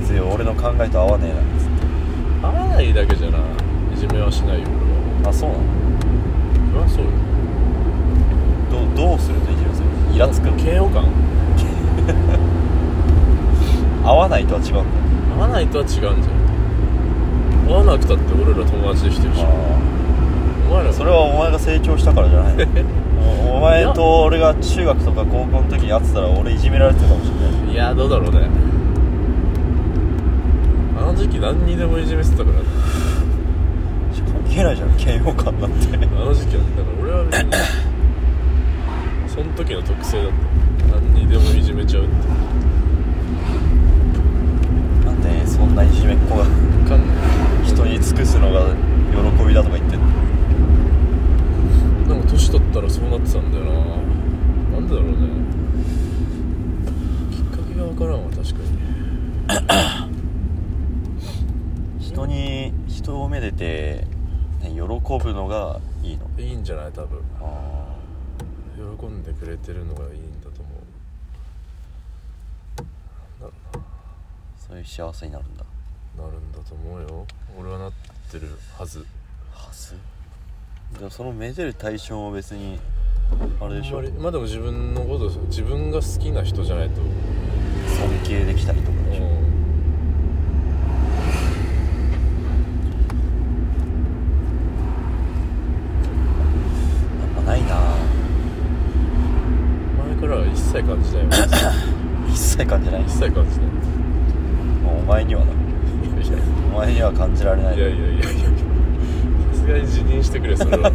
[0.00, 1.32] いつつ俺の考えと合わね
[2.42, 2.48] えな。
[2.48, 3.40] 合わないだけじゃない
[3.96, 4.66] じめはしないよ
[5.24, 5.62] あそうなの？
[6.72, 7.10] そりゃそうよ。
[8.70, 10.58] どうどうするといじめするイラつくの？
[10.58, 11.04] 嫌悪感？
[14.04, 14.84] 合わないとは違うんだよ。
[15.38, 16.18] 合わないとは違うんじゃない？
[17.68, 19.44] 合わなくたって俺ら友達できてるし。
[20.70, 22.54] お前らそれはお前が成長したからじゃない
[23.52, 27.34] おお前と俺が中学とか高校の時に会ってたら俺いじめられてたかもしれ
[27.66, 27.74] ない。
[27.74, 28.48] いやどうだろうね。
[30.98, 32.61] あの時期何にでもいじめてたからね
[34.52, 34.76] 関係ない。
[34.76, 37.52] じゃん嫌悪感なんてあの時期はねだから俺は別に
[39.32, 40.32] その時の特性だっ
[40.90, 42.12] た何にでもいじめちゃうって。
[45.06, 46.44] なんでそんないじめっ子が
[47.64, 48.66] 人に尽くすのが
[49.38, 50.06] 喜びだとか言ってんの？
[52.16, 53.70] なんか年取ったらそうなってたんだよな。
[53.70, 55.16] なんでだろうね。
[57.30, 58.58] きっかけが分からんわ確か
[61.98, 62.04] に。
[62.04, 64.06] 人に人をめでて、
[64.62, 64.78] ね、喜
[65.18, 66.26] ぶのがいいの？
[66.38, 66.92] いいんじゃない？
[66.92, 67.20] 多分。
[67.40, 67.96] あ
[68.98, 70.70] 喜んでくれてるのがいいんだと思
[72.78, 73.42] う。
[73.42, 73.82] なんだろ
[74.56, 75.64] そういう幸せになるんだ。
[76.16, 77.26] うななるんだと思うよ。
[77.58, 77.92] 俺はなっ
[78.30, 78.48] てる
[78.78, 79.04] はず。
[79.52, 79.96] はず？
[80.98, 82.78] でもそのめでる対象も別に
[83.60, 84.02] あれでしょ？
[84.20, 87.00] まあでも自分のこと自分が好きな人じゃないと。
[87.98, 89.24] 尊敬できたりとかでしょ？
[89.24, 89.30] うん
[97.36, 97.68] あんまないな
[100.06, 101.24] 前からは一切感じない。
[101.24, 101.28] よ
[102.28, 103.02] 一切感じない。
[103.02, 103.66] 一切感じない。
[104.82, 105.56] もうお前にはない
[106.18, 106.38] やいや
[106.72, 107.76] お前には感じられない。
[107.76, 108.30] いやいやいやいやさ
[109.54, 110.90] すがに辞任してくれそれは。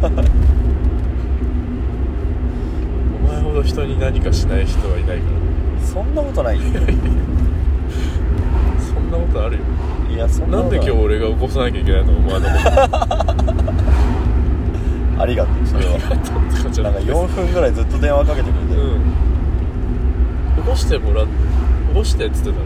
[3.24, 5.28] お前ほど人に何かしない人はいないから。
[5.86, 6.62] そんなことないよ
[8.80, 9.62] そんなことあるよ。
[10.10, 10.86] いやそんななんことない。
[10.86, 12.48] で今日俺が起こさなきゃいけないのお前のこと
[15.22, 15.92] ありがとうそれは。
[15.92, 15.98] な
[16.90, 17.12] んかくて。
[17.12, 19.02] 4分ぐらいずっと電話かけてくれて、うん
[20.68, 21.30] 起こしてもら起
[21.94, 22.64] こしてっつってたの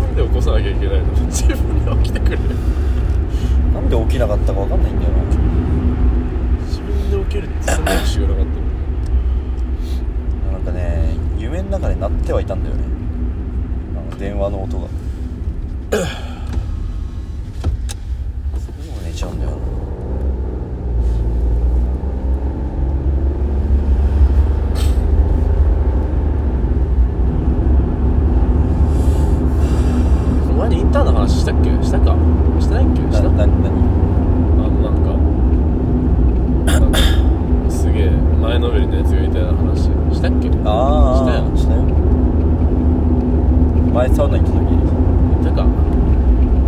[0.00, 1.06] なんで起こさなきゃいけないの？
[1.26, 2.44] 自分で起きてくれな
[3.80, 5.22] んで起きなかったか分かんないんだよな。
[6.66, 8.60] 自分で起きるって選択肢がなかったも
[10.50, 12.82] んなんかね夢の中で鳴ってはいたんだよね。
[13.96, 14.88] あの電話の音が
[15.92, 16.02] それ
[18.84, 19.56] でも寝ちゃうんだよな
[30.50, 32.14] お前にインターンの話したっけしたか
[32.60, 33.66] してないっけしたなな何
[34.64, 35.10] あのなんか
[36.72, 36.98] なんか
[37.68, 40.70] すげえ前のめりのやつがいたような話したっけあ
[41.16, 41.82] あしたよしたよ
[43.92, 44.68] 前サウナ行った時に
[45.42, 45.66] 言ったか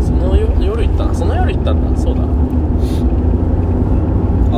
[0.03, 2.23] そのよ夜行ったその夜行ったんだそうだ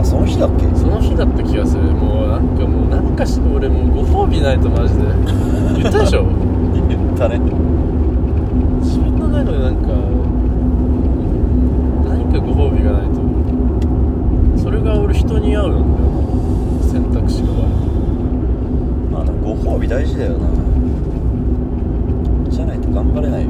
[0.01, 5.05] あその日だっけその日だった気がするもうなんかもうなんかし俺もうご褒美ないとマジで
[5.83, 6.25] 言ったでしょ
[6.89, 7.39] 言ったね
[8.81, 9.89] 自分の中でなんか
[12.09, 13.21] 何かご褒美がないと
[14.61, 16.09] それが俺人に合うなんだよ
[16.91, 17.69] 選択肢が悪
[19.13, 20.49] まあでもご褒美大事だよな
[22.51, 23.49] じゃないと頑張れないよ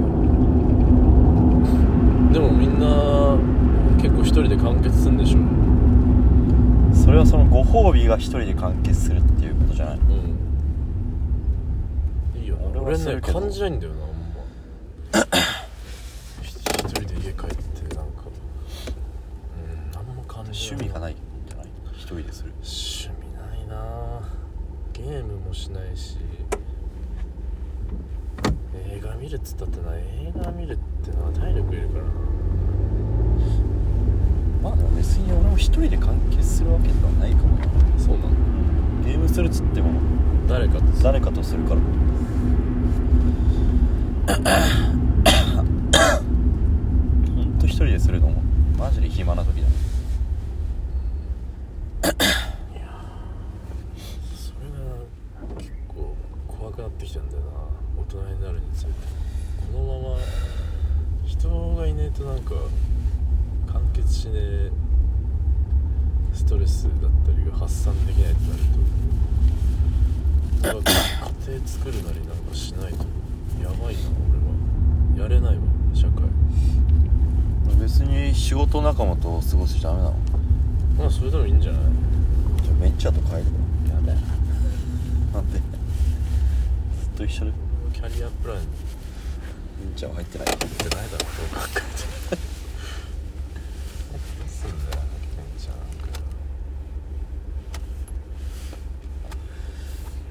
[2.30, 3.36] いでもみんな
[4.02, 5.38] 結構一人で完結するんでしょ
[6.94, 9.98] それはそのご褒美が一人で完結するっていうことじゃない？
[9.98, 10.00] う
[12.38, 12.40] ん。
[12.40, 12.56] いいよ。
[12.70, 14.16] 俺は俺ね感じないんだよなあんま
[16.42, 17.36] ひ一人で家帰って
[17.94, 18.22] なんか
[19.56, 19.60] うん
[19.92, 21.16] 何も感じ趣味がないん
[21.48, 24.20] じゃない一人でする趣味ないな
[24.92, 26.16] ゲームもしないし
[28.88, 32.10] 映画見るっつったってな映画見るってのは体力いるからな
[34.62, 37.64] まあでも別に俺も一人で完結するわけではないかもよ
[37.98, 38.30] そうなの
[39.04, 39.90] ゲームするっつっても
[40.48, 41.86] 誰かと誰かとするからほ
[47.42, 48.42] んと一人でするのも
[48.76, 49.66] マジで暇な時だ
[52.02, 52.16] それ
[54.70, 54.76] が
[55.58, 56.14] 結構
[56.46, 57.46] 怖くなってきたんだよな
[58.02, 58.94] 大人になるにつれて
[59.72, 60.20] このまま
[61.24, 62.52] 人がいねえとなんか
[63.72, 64.70] 完結しねえ
[66.34, 68.56] ストレスだったりが発散できないってな
[70.72, 71.00] ると俺は
[71.48, 72.98] 家庭作るなりなんかしないと
[73.62, 74.00] やばいな
[75.16, 75.62] 俺はやれないわ
[75.94, 76.16] 社会
[77.80, 80.16] 別に仕事仲間と過ごしちゃダメなの
[80.98, 81.82] まあそれでもいいんじゃない
[82.62, 83.42] じゃあベンチャーと帰るわ
[83.94, 84.18] やだよ
[89.96, 90.46] なんでずっと一緒でキャリアプランベンチャーは入ってない。
[90.46, 92.46] 入ってないだろどう考えて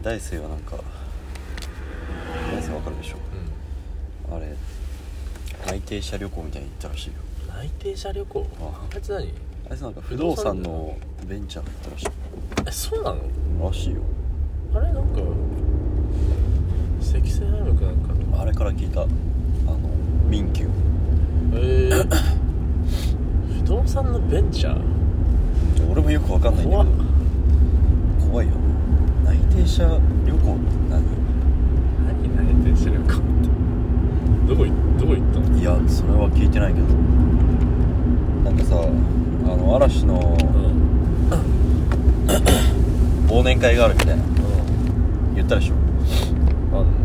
[0.03, 0.81] 大生はなんかわ
[2.81, 3.15] かるでしょ？
[4.31, 4.55] うあれ
[5.65, 7.13] 内定者旅行みたいに行ったらしいよ。
[7.15, 8.47] ん内定者旅行？
[8.61, 9.33] ああいつ何？
[9.69, 10.97] あいつなんか不動産の。
[11.25, 12.07] ベンチャーだったらしい。
[12.67, 13.21] えそうなの？
[13.67, 14.01] らしいよ。
[14.75, 15.21] あれなんか
[17.01, 18.41] 積水ハイムかなんかの？
[18.41, 19.05] あれから聞いた
[20.29, 20.67] 民休。
[21.53, 22.07] えー、
[23.63, 24.81] 不動産のベンチャー？
[25.91, 26.91] 俺もよくわかんないんだけど。
[28.31, 28.53] 怖いよ。
[29.23, 29.87] 内定者
[30.25, 30.37] 旅行？
[30.37, 30.43] って
[30.89, 31.03] 何
[32.05, 33.49] 何内定者旅行って
[34.47, 35.57] どこいどこ行ったの？
[35.57, 36.87] いやそれは聞いてないけど。
[38.43, 38.85] なんかさあ
[39.55, 40.75] の嵐のうん。
[43.27, 44.23] 忘年会があるみたいな。
[45.35, 45.83] 言ったでしょ、あんな
[46.71, 47.04] 知らんな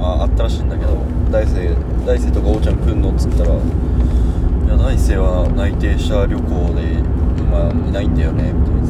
[0.00, 0.96] あ、ああったらしいんだけど
[1.30, 1.74] 大生
[2.06, 3.56] 大生とかおーちゃん来んのっつったら「い
[4.68, 6.82] や大生は内定者旅行で
[7.38, 8.80] 今いないんだよね」みたいな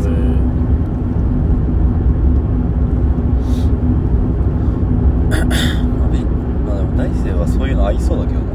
[6.66, 8.46] まあでも大生はそういうの合いそうだけどな。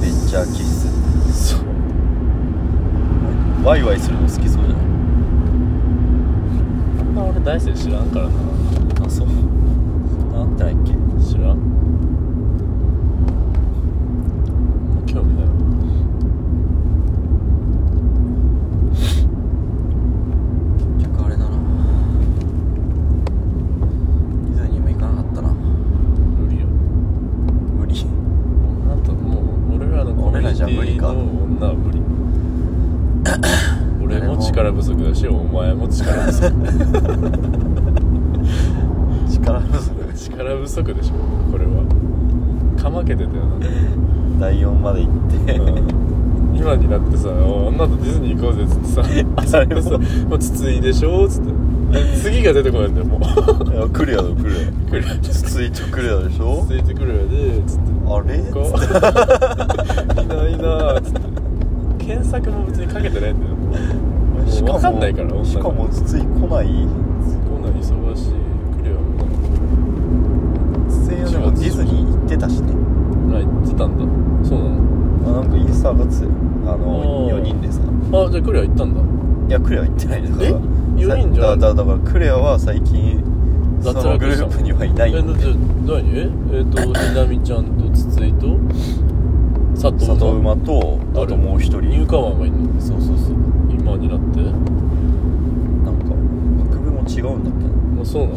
[0.00, 0.88] ベンチャー気質。
[1.50, 1.60] そう。
[3.64, 4.76] ワイワイするの好きそうじゃ
[7.00, 8.30] あんな俺大生知らんからな。
[8.30, 8.42] ない
[9.06, 10.90] あそうそんなあってないっけ
[11.24, 11.58] 知らん
[15.06, 15.52] 興味ないわ
[20.98, 21.50] 結局あれだな
[24.46, 29.40] ディズニーも行かなかったな無理よ無理女とも
[29.74, 32.02] う俺らのコミュニテ俺らじゃ無理かィの女は無理
[34.02, 36.50] 俺も力不足だしお前も力不足
[39.30, 39.90] 力不足
[40.28, 41.14] 力不足でしょ
[41.50, 41.82] これは
[42.80, 43.66] かまけてたよな
[44.40, 45.12] 第4まで行っ
[45.46, 45.70] てう
[46.52, 49.90] ん今になってさ「お女とディズニー行こうぜ」っつってさあれもさ
[50.28, 51.52] 「もう筒井でしょ」っつって。
[51.92, 53.20] で次が出てこないんだよもう。
[53.20, 53.24] い
[53.76, 54.54] やクリアだクリ
[54.90, 56.64] 来るアツイートクリアでしょ？
[56.66, 57.82] ついてくるやでつって。
[58.08, 58.38] あれ？
[58.50, 58.68] こう
[60.22, 61.20] いないなーっつって。
[61.98, 63.52] 検索も別にかけてないんだよ。
[63.52, 63.72] も
[64.42, 66.66] う分かんないからしかもツイ来ない？
[67.46, 68.32] こんなん忙しい
[68.80, 68.96] 来るよ
[70.88, 72.72] ツイでもディズニー行ってたしね。
[73.34, 74.04] あ行ってたんだ。
[74.48, 74.72] そうなの。
[75.40, 76.30] あなんかインスタ上がってたよ
[76.68, 76.86] あの
[77.26, 77.34] おー。
[77.36, 77.81] 4人でさ
[78.12, 79.00] あじゃあクレア行ったんだ。
[79.48, 80.54] いやクレア行ってないだからえ？
[80.96, 83.22] 四人じゃだだだからクレアは最近
[83.82, 85.36] そ脱のグループにはいないえじゃあ何？
[86.16, 88.58] ええっ、とひなみちゃんと筒井と
[89.74, 91.80] 佐藤里馬とあともう一人。
[91.82, 92.80] ニューカマーがいんの？
[92.80, 93.36] そうそうそう。
[93.70, 94.40] 今になって？
[95.82, 96.14] なんか
[96.70, 97.52] 学部も違うんだっ
[97.96, 98.02] け？
[98.02, 98.36] あそうなの？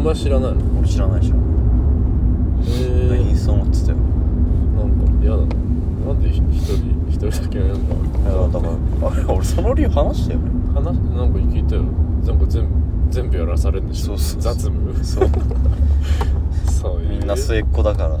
[0.00, 0.58] お前知らないの？
[0.60, 1.46] な俺知らない知らない
[2.62, 3.86] へえインスタ載って。
[3.86, 5.44] たよなんか嫌だな
[6.06, 6.74] なんでひ一人？
[6.74, 10.90] 一人だけやるんだいやだからあれ俺その理由話したよね話な
[11.24, 15.28] んか聞いたよなんか全部全部やらされるんでしょそうそう雑務そう
[16.70, 18.20] そういうみんな末っ子だから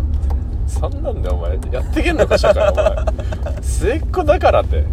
[0.66, 4.84] そんなんだよお前やってけんのか社会お前末っ子だからって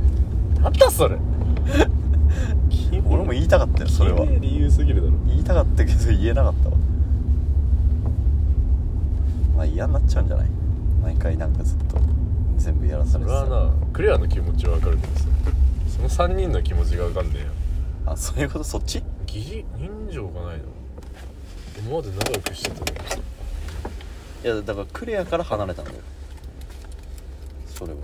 [0.62, 1.18] なんだそれ
[3.10, 6.76] 俺も言いたかったよそれは理由すぎるだろ言いたかったけど言えなかったわ
[9.58, 10.48] まあ嫌になっちゃうんじゃない
[11.04, 11.98] 毎回なんかずっと
[12.60, 15.26] 全部やらさそれれてさはなクレアの気持ちはわかるけどさ。
[15.88, 17.48] その3人の気持ちがわかんねえよ。
[18.06, 18.64] あそういうこと？
[18.64, 19.04] そっち？
[19.28, 19.66] 義理？
[19.78, 20.64] 人情がないの？
[21.78, 23.10] 今まで仲良くしてたのに。
[23.10, 23.18] さ
[24.44, 25.98] いやだからクレアから離れたんだよ。
[27.68, 27.98] それは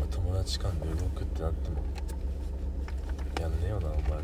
[0.00, 1.76] まあ友達間で動くってなっても。
[3.40, 4.20] やんねえよなお前らは。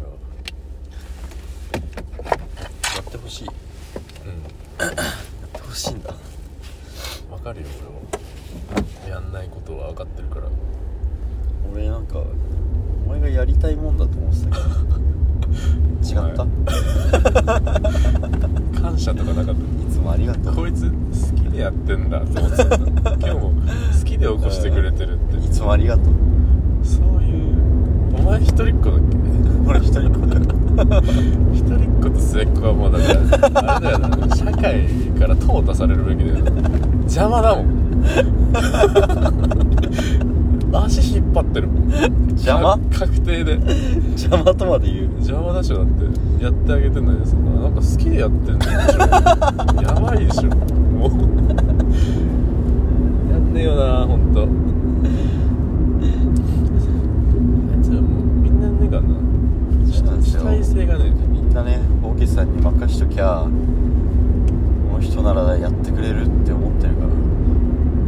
[2.96, 3.46] やってほしい。
[3.46, 3.52] や
[4.26, 6.10] うんってほしいんだ？
[7.30, 8.02] わかるよ俺も。
[9.08, 10.46] やんないことは分かってるから。
[11.74, 12.18] 俺なんか
[13.06, 14.68] お前がやりたいもんだと思ってたけど。
[16.02, 16.46] 違った？
[18.80, 19.58] 感謝とかなかっい
[19.90, 20.44] つもありがとう。
[20.46, 20.92] たこいつ好
[21.36, 22.86] きでやってんだと思ってた今
[23.18, 23.40] 日も
[23.98, 25.36] 好きで起こしてくれてるって。
[25.36, 26.04] いつもありがとう。
[26.84, 29.70] そういうお前一人っ子だっけ？
[29.70, 30.42] 俺一人っ子だよ
[31.52, 33.04] 一人っ子と末っ子はもうだか
[33.60, 34.86] らあれだよな社会
[35.18, 36.50] から淘汰されるべきだよな
[37.02, 37.66] 邪魔だもん。
[40.74, 41.90] 足引っ張ってるもん。
[42.30, 42.78] 邪魔？
[42.78, 43.52] か確定で。
[44.12, 45.08] 邪魔とまで言う？
[45.16, 46.04] 邪魔だしょだって。
[46.44, 48.70] やってあげてんのにさなんか好きでやってんでしょ
[49.82, 50.44] やばいでしょ。
[50.48, 51.10] もう。
[53.32, 54.32] やんねえよなほん
[60.42, 63.46] とあいつらもうみんなねえからなそうなんですよ主体性がねみんなねきゃ
[64.90, 67.06] この人ならやってくれるって思ってるか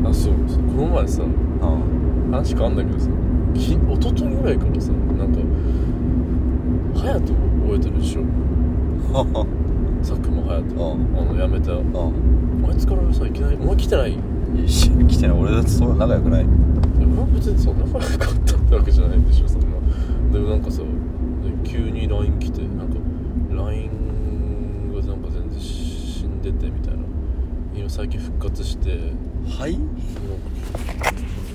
[0.05, 0.11] ら。
[0.11, 0.35] あそう。
[0.49, 2.31] そうこの前さうん。
[2.31, 3.09] 話変わんだけどさ
[3.55, 5.39] き一昨日ぐらいからさなんか
[7.01, 8.23] 隼人覚えてるでしょ？
[10.03, 10.85] 佐久間隼人。
[10.85, 11.19] うん。
[11.19, 11.73] あの辞めた。
[11.73, 11.83] うん。
[12.69, 14.17] あいつからさいきなり「お前来てない?」い
[15.07, 15.37] 来てない。
[15.39, 16.47] 俺だってそんな仲良くないや
[16.97, 19.67] 俺は別にそんな仲良かったってわけじゃないでしょそんな。
[20.33, 20.83] でもなんかさ
[22.25, 22.95] LINE 来てなんか
[23.51, 27.03] LINE がなんか全然死んでてみたいな。
[27.75, 29.13] 今最近復活して
[29.59, 29.79] はい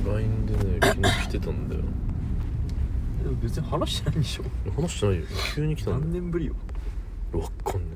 [0.06, 1.82] ？LINE でね昨日来てたんだよ。
[3.24, 4.44] でも別に話してないんでしょ。
[4.80, 5.24] 話してないよ。
[5.56, 6.06] 急に来たんだよ。
[6.06, 6.54] 何年ぶりよ。
[7.34, 7.88] わかんね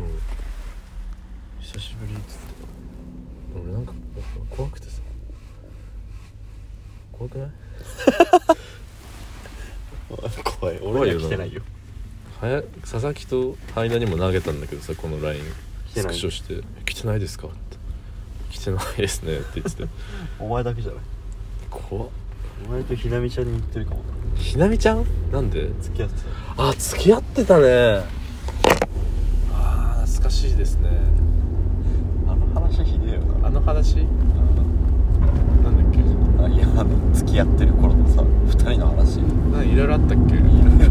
[0.00, 2.44] え、うん、久しぶりっつって。
[3.62, 3.92] 俺なんか
[4.50, 5.02] 怖くてさ。
[7.12, 7.50] 怖くない？
[10.60, 11.62] 怖い俺には来てないよ
[12.40, 15.42] はや佐々木と羽田にも投げたんだけどさこの LINE
[15.94, 17.56] スクショして「来てないですか?」って
[18.50, 19.88] 「来てないですね」って言ってて。
[20.38, 21.00] お前だけじゃない。
[21.70, 22.08] 怖っ。
[22.68, 24.00] お前とひなみちゃんに言ってるかも
[24.36, 25.04] ひなみちゃん？
[25.32, 25.70] なんで？
[25.80, 26.14] 付き合って
[26.56, 28.02] あ付き合ってたね。
[29.52, 30.88] あー懐かしいですね。
[32.26, 33.48] たあの話ひでえよな。
[33.48, 33.96] あの話？
[33.96, 34.02] な
[35.70, 36.44] んだっけ？
[36.44, 39.18] あいやあの付き合ってる頃のさ二人の話。
[39.18, 40.34] いろいろあったっけ？
[40.34, 40.44] ろいろ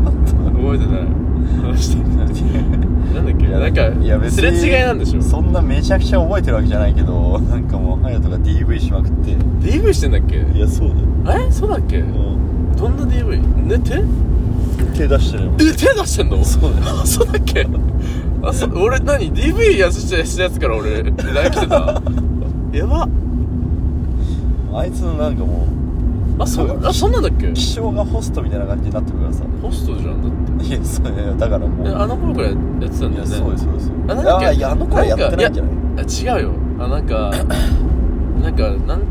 [0.05, 0.31] あった。
[0.57, 1.26] 覚えてない
[1.67, 2.17] 話してなん
[3.25, 3.45] だっけ？
[3.45, 5.21] いやなんかいや別すれ違いなんでしょ？
[5.21, 9.31] そんなめちゃくちゃ覚えてるわけじゃないけどなんかもう隼人が DV しまくって。
[9.35, 10.37] DV してんだっけ？
[10.37, 10.89] いやそう
[11.25, 11.39] だよ。
[11.47, 11.51] え？
[11.51, 12.01] そうだっけ？
[12.01, 12.07] ど
[12.89, 13.39] んな DV?
[13.65, 14.03] ね手？
[14.97, 15.51] 手出してるよ。
[15.55, 16.43] え手出してんの？
[16.43, 16.85] そうだよ。
[17.01, 17.67] あそうだっけ？
[18.43, 22.01] あそ俺何？DV やしたしたやつから俺 LINE 来てた？
[22.71, 23.07] やば。
[24.73, 25.67] あいつのなんかも
[26.39, 27.47] あそあそんなんだっけ？
[27.47, 29.43] う気象がホストみたいな感じになってるからさ。
[29.61, 30.21] ホストじゃん。
[30.21, 31.87] だっていやそういやだからもう。
[31.87, 33.25] えあの頃からやってたんだよね。
[33.27, 33.91] そうですそうです。
[34.09, 36.35] あなんだっけいやいやあの子はやってないんじゃない？
[36.35, 36.51] あ違うよ。
[36.79, 37.31] あなんか
[38.41, 39.03] なんかなん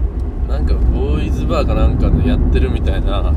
[0.49, 3.33] なんかボーイズバーかなんかでやってるみたいな。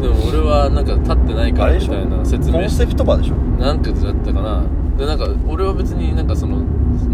[0.00, 3.34] でも俺はなんか立ってないからみたいな説明しコンセプトバーでしょ？
[3.60, 4.62] なんかだったかな。
[4.96, 6.60] でなんか俺は別になんかその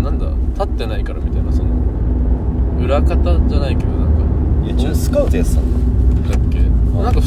[0.03, 1.71] なんだ立ってないからみたいなその
[2.83, 3.17] 裏方
[3.49, 4.25] じゃないけどなんか。
[4.67, 5.65] いやちょっとスカウトやってたん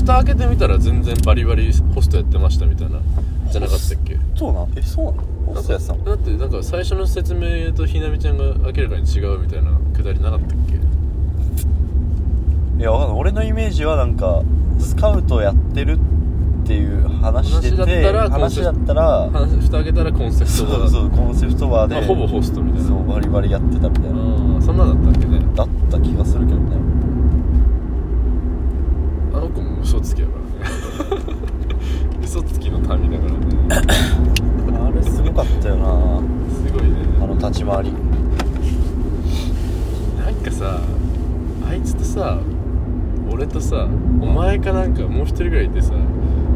[0.08, 3.02] 蓋開けてみたら全然バリバリホストやってましたみたいな
[3.52, 4.18] じゃなかったっけ？
[4.36, 4.72] そうなん？
[4.78, 5.24] えそうなの？
[5.48, 6.06] ホストやってたの？
[6.06, 10.76] だってなんか最初の説明とひなみちゃんが明らかに違うみたいなくだりなかったっけ？
[12.82, 13.20] いやわかんない。
[13.20, 14.44] 俺のイメージはなんか
[14.80, 16.00] スカウトやってる
[16.64, 22.88] っていう話してて話だったら話蓋開けたらコンセプトそうバーそうコンセプトバーで、まあ、ほぼホストみたいな。
[22.88, 24.16] そうバリバリやってたみたいな。
[24.62, 25.42] そんなんだったっけね？
[25.54, 26.87] だった気がするけどね
[29.62, 30.46] も嘘つきやからね
[32.24, 33.32] 嘘つきの民だから
[33.80, 33.86] ね。
[34.78, 36.22] あれすごかったよな。
[36.66, 36.90] すごいね。
[37.22, 37.94] あの立ち回り。
[40.24, 40.82] なんかさ
[41.70, 42.40] あいつとさ
[43.32, 43.88] 俺とさ
[44.22, 45.94] お前かなんかもう一人ぐらいいてさ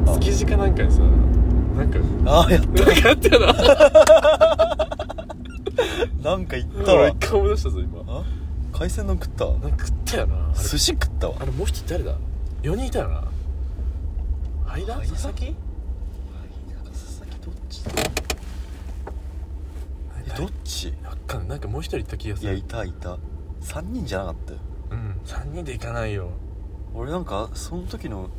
[0.07, 0.99] あ築地かなんかにさ
[1.77, 3.53] なんかああやっなんかやったよな。
[6.23, 7.99] なんか言ったわ俺一回思い出したぞ今。
[8.07, 8.23] あ？
[8.73, 9.45] 海鮮丼食った？
[9.45, 10.35] わなんか食ったよな。
[10.35, 11.35] あれ寿司食ったわ。
[11.39, 12.13] あれもう一人誰だ？
[12.61, 13.23] 4人いたよな？
[14.67, 14.95] 間？
[14.97, 15.07] 間？
[15.09, 15.55] 佐々木
[16.93, 17.83] 佐々木どっち？
[17.83, 17.91] だ
[20.27, 20.93] えどっち？
[21.03, 22.49] わかんなんかもう一人いた気がする。
[22.51, 23.17] いやいたいた。
[23.61, 24.59] 3人じゃなかったよ。
[24.91, 25.19] うん。
[25.25, 26.29] 3人で行かないよ。
[26.93, 28.29] 俺なんかその時の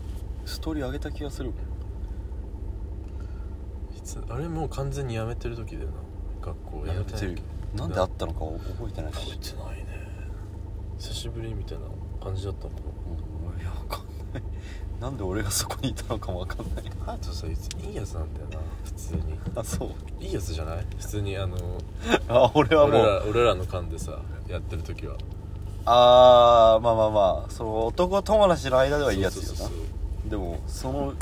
[0.44, 1.50] ストーリー上げた気がする。
[3.96, 4.22] いつ？
[4.28, 5.94] あれもう完全に辞めてる時だよな。
[6.46, 7.42] 学校辞めて
[7.74, 9.16] ななんであったのか覚えてないし。
[9.16, 9.86] 覚えてないね。
[10.98, 11.86] 久しぶりみたいな
[12.22, 12.91] 感じだったのかうんいやわかん
[15.00, 16.84] なんで俺がそこにいたのかもわかんない。
[17.06, 19.22] なあとさいついいやつなんだよな普通に。
[19.56, 19.88] あそう。
[20.20, 20.86] いいやつじゃない？
[20.98, 21.56] 普通にあの
[22.28, 24.18] あ俺はも俺うら俺らの間でさ
[24.48, 25.16] やってる時は。
[25.84, 27.50] あーまあまあまあ。
[27.50, 29.48] その男友達の間ではいいやつよな。
[29.48, 29.72] そうそうそ
[30.28, 31.12] うでもその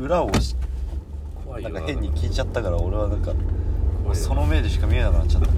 [0.00, 0.56] 裏をし
[1.44, 1.80] 怖いよな。
[1.80, 3.32] んか変に聞いちゃったから俺はなんか
[4.04, 5.48] 怖いよその目でしか見えなくなっちゃった。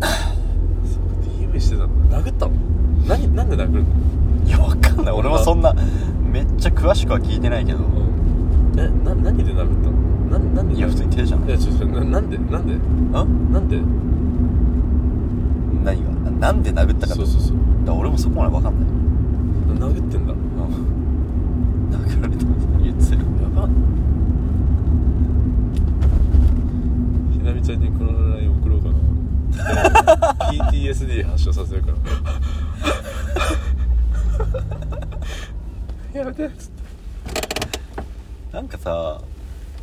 [0.00, 2.52] そう DV してたんだ殴ったの？
[3.06, 3.88] 何なんで殴るの？
[4.46, 5.14] いやわかんない。
[5.14, 5.72] 俺もそんな
[6.32, 7.78] めっちゃ詳しくは聞いてないけど。
[8.76, 10.38] えな何で殴ったの？
[10.38, 10.74] ななんで？
[10.74, 12.38] いや普通に手じゃんいやちょっとななんで？
[12.38, 12.74] なんで？
[13.16, 13.24] あ？
[13.24, 13.78] なんで？
[15.84, 16.10] 何が？
[16.30, 17.56] なんで殴ったかそうそうそう。
[17.56, 18.88] だから俺もそこまでわかんない。
[19.78, 20.32] 殴ってんだ。
[20.32, 20.38] や
[21.98, 22.44] 殴られた
[22.82, 23.20] 言ってたよ
[23.54, 23.68] ば。
[27.32, 28.94] ひなみちゃんにこの LINE 送ろうかな。
[30.50, 31.96] PTSD 発症させるから
[36.14, 36.82] やめてっつって。
[38.52, 39.20] なんかさ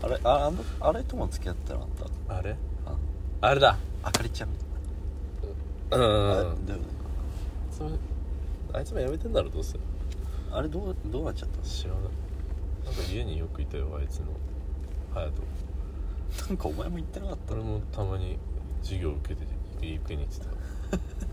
[0.01, 1.87] あれああのあれとも付き合ってなかっ
[2.29, 2.55] あれ？
[2.85, 2.95] あ。
[3.41, 3.77] あれだ。
[4.01, 4.49] あかりちゃん。
[4.49, 6.01] うん。
[6.01, 6.85] あだよね。
[7.69, 7.89] それ
[8.73, 9.77] あいつも辞めてんだろどうせ。
[10.51, 11.61] あれどうどうなっちゃった？
[11.67, 12.01] 知らない。
[12.85, 14.25] なんか家によくいたよあいつの。
[15.13, 16.47] 隼人。
[16.47, 18.37] なんかお前も言ってなかった俺もたまに
[18.81, 19.45] 授業受けて
[19.81, 20.45] 受けに行ってた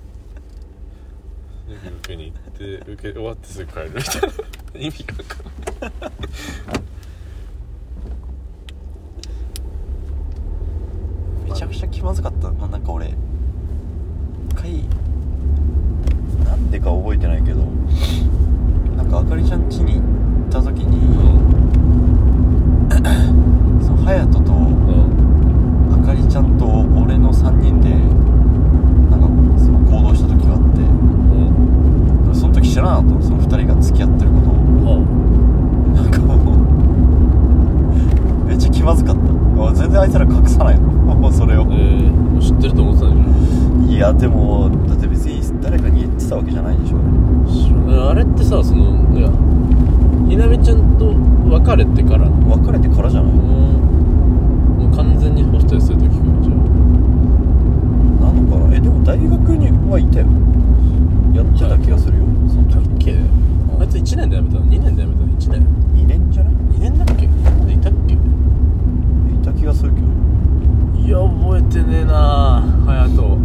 [1.75, 4.29] 受けに行って受け終わってすぐ帰るみたいな
[4.81, 5.47] 意味が分かん
[5.81, 6.01] ない
[11.49, 12.51] めちゃくちゃ気まずかった。
[12.51, 13.15] ななんか俺一
[14.55, 14.85] 回
[16.45, 17.65] なんでか覚えてないけど
[18.97, 20.01] なんかあかりちゃん家に行
[20.49, 21.17] った時に
[23.85, 27.91] その隼人とうんあかりちゃんと俺の3人で
[29.11, 29.27] なんか
[29.59, 36.35] その行動した時があってうんその時知らなかったのその2人が付き合ってることをうんなんかも
[38.45, 39.23] うめっちゃ気まずかった
[39.67, 40.89] あ全然あいつら隠さないの
[41.19, 49.29] もうそれをえー、もう知ってると思ってたんじいやでもだって別に誰かに言ってたわけじゃないでしょゃん知らないあれってさそのいや
[50.29, 51.13] ひなみちゃんと
[51.69, 56.53] 別れてからも別れてからじゃないうもう完全にホステスする時かじゃ
[58.25, 60.27] なのかなえでも大学にはいたよ。
[61.35, 62.25] やってた気がするよ。
[62.49, 63.05] そのあだっ時。
[63.05, 63.17] け
[63.81, 65.61] あいつ1年で辞めたの？2年で辞めたの？1年。
[65.95, 67.29] 2年じゃない？2年だっけ？2
[67.67, 68.15] 年でいたっけ？
[68.15, 68.17] い
[69.45, 70.07] た気がするけど。
[71.05, 73.39] いや覚えてねえな隼人。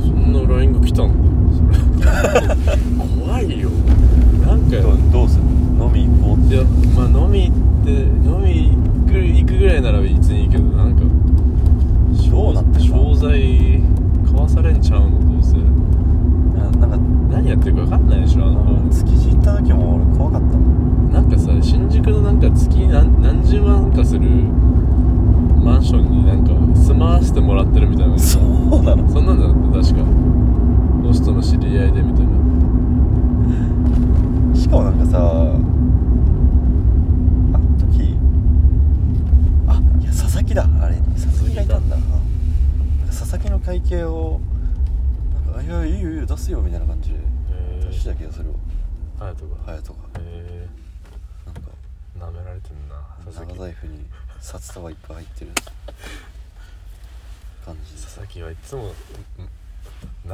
[0.00, 1.78] そんな LINE が来たんだよそれ
[3.26, 3.70] 怖いよ
[4.46, 5.42] なんかどうどうする
[5.80, 5.90] 飲
[6.48, 6.64] み行こうっていや
[6.96, 11.02] まあ飲み行って飲み行く行くぐらいなら別にいいけどなんか
[12.30, 13.82] どうなって商材
[14.24, 15.56] 買わされんちゃうのどうせ。
[15.58, 15.60] な
[16.70, 16.86] んか
[17.30, 20.56] 何やってるか分かんないでしょあの築地行った時も俺怖かった
[21.12, 24.28] なんかさ新宿のなんか月何何十万かする
[25.62, 28.18] マンションになんか住まわせてもらってるみたいな。
[28.18, 28.42] そう
[28.82, 29.10] なの？
[29.10, 30.04] そんなんだって確か。
[31.02, 32.30] ホストの知り合いでみたいな。
[34.54, 35.22] しかもなんかさあ
[37.58, 38.16] の時
[39.66, 42.18] あいや佐々木だあれ佐々木がいたんだなんか
[43.30, 44.40] 佐々木の会計を
[45.52, 47.16] なんか「いやいいよいいよ出すよ」みたいな感じで。
[47.16, 47.20] へ
[47.90, 48.56] 出した気がするわ。
[49.18, 49.56] 隼人が。
[49.66, 49.98] 隼人が。
[50.18, 50.66] へ
[51.44, 51.60] なんか。
[52.16, 52.94] え舐められてんな
[53.26, 54.06] 佐々木長財布に
[54.40, 55.50] 札束いっぱい入ってる。
[57.66, 57.96] 感じ。
[57.96, 58.92] で佐々木はいつもん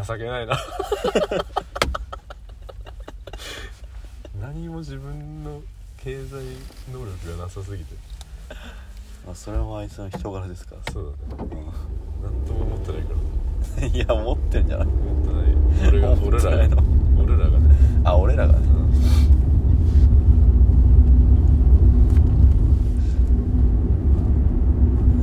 [0.07, 0.57] 情けないな。
[4.41, 5.63] 何も自分の
[5.97, 6.35] 経済
[6.93, 7.97] 能力がなさすぎて。
[8.49, 8.84] ま
[9.27, 10.93] あそれもあいつの人柄ですから。
[10.93, 11.51] そうだね。
[12.20, 13.89] う何とも思ってないから。
[13.89, 14.87] ん いや持ってんじゃない。
[14.87, 15.89] 思ってない。
[15.89, 18.59] 俺が思俺ら俺らがね、あ俺らがね。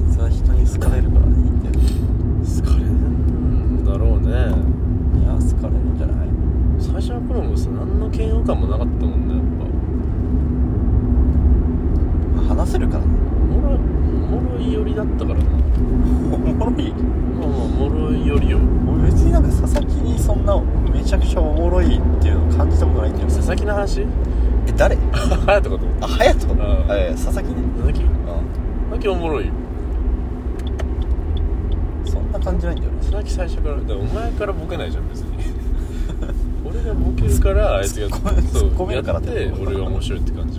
[0.02, 1.38] あいつは人に好かれるからね。
[1.38, 1.76] いいんだよ。
[2.44, 4.30] 好かれるんだろうね。
[5.22, 6.28] いや好かれるんじゃない。
[6.80, 9.44] 最初の頃もさ何の嫌悪感もなかったもんねやっ
[12.50, 12.56] ぱ。
[12.56, 13.10] 話せるからね。
[13.40, 13.41] お
[14.32, 15.44] もろい寄りだったからな。
[16.34, 16.92] おもろい。
[16.94, 18.60] まあまあおもろい寄りよ。
[18.88, 20.60] 俺別になんか佐々木にそんな
[20.94, 23.28] めちゃくちゃおもろいっていうのを感じたことないんだよ。
[23.28, 24.02] 佐々木の話？
[24.02, 24.08] え
[24.78, 24.96] 誰？
[24.96, 25.80] 隼人かと？
[26.02, 26.64] あ隼人？
[26.64, 27.56] ああえ佐々木ね。
[27.76, 28.04] 佐々木？
[28.04, 29.52] う佐々木おもろい。
[32.06, 32.98] そんな感じないんだよね。
[33.00, 35.32] 佐々木最初からだからお前からボケないじゃん別に。
[36.64, 40.50] 俺がボケるからあいつが突っ込めるからってやって俺が面白いって感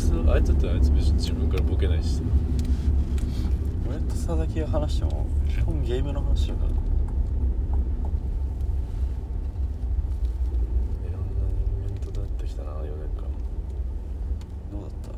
[0.00, 2.22] つあいつだってあいつ別に自分からボケないしさ。
[3.88, 6.68] 俺と佐々木が話しても基本ゲームの話だから。
[6.68, 6.70] い
[11.12, 11.28] ろんな
[11.86, 13.24] 人間となってきたな4年間。
[14.72, 15.10] どうだった？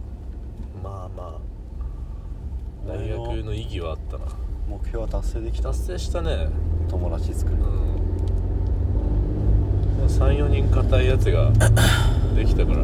[0.88, 1.40] まあまあ。
[2.88, 4.24] 大学の意義はあったな。
[4.68, 5.68] 目標は達成できた。
[5.68, 6.48] 達成したね。
[6.88, 8.02] 友達作るうん。
[10.06, 11.50] 34人硬いやつが
[12.34, 12.78] できたから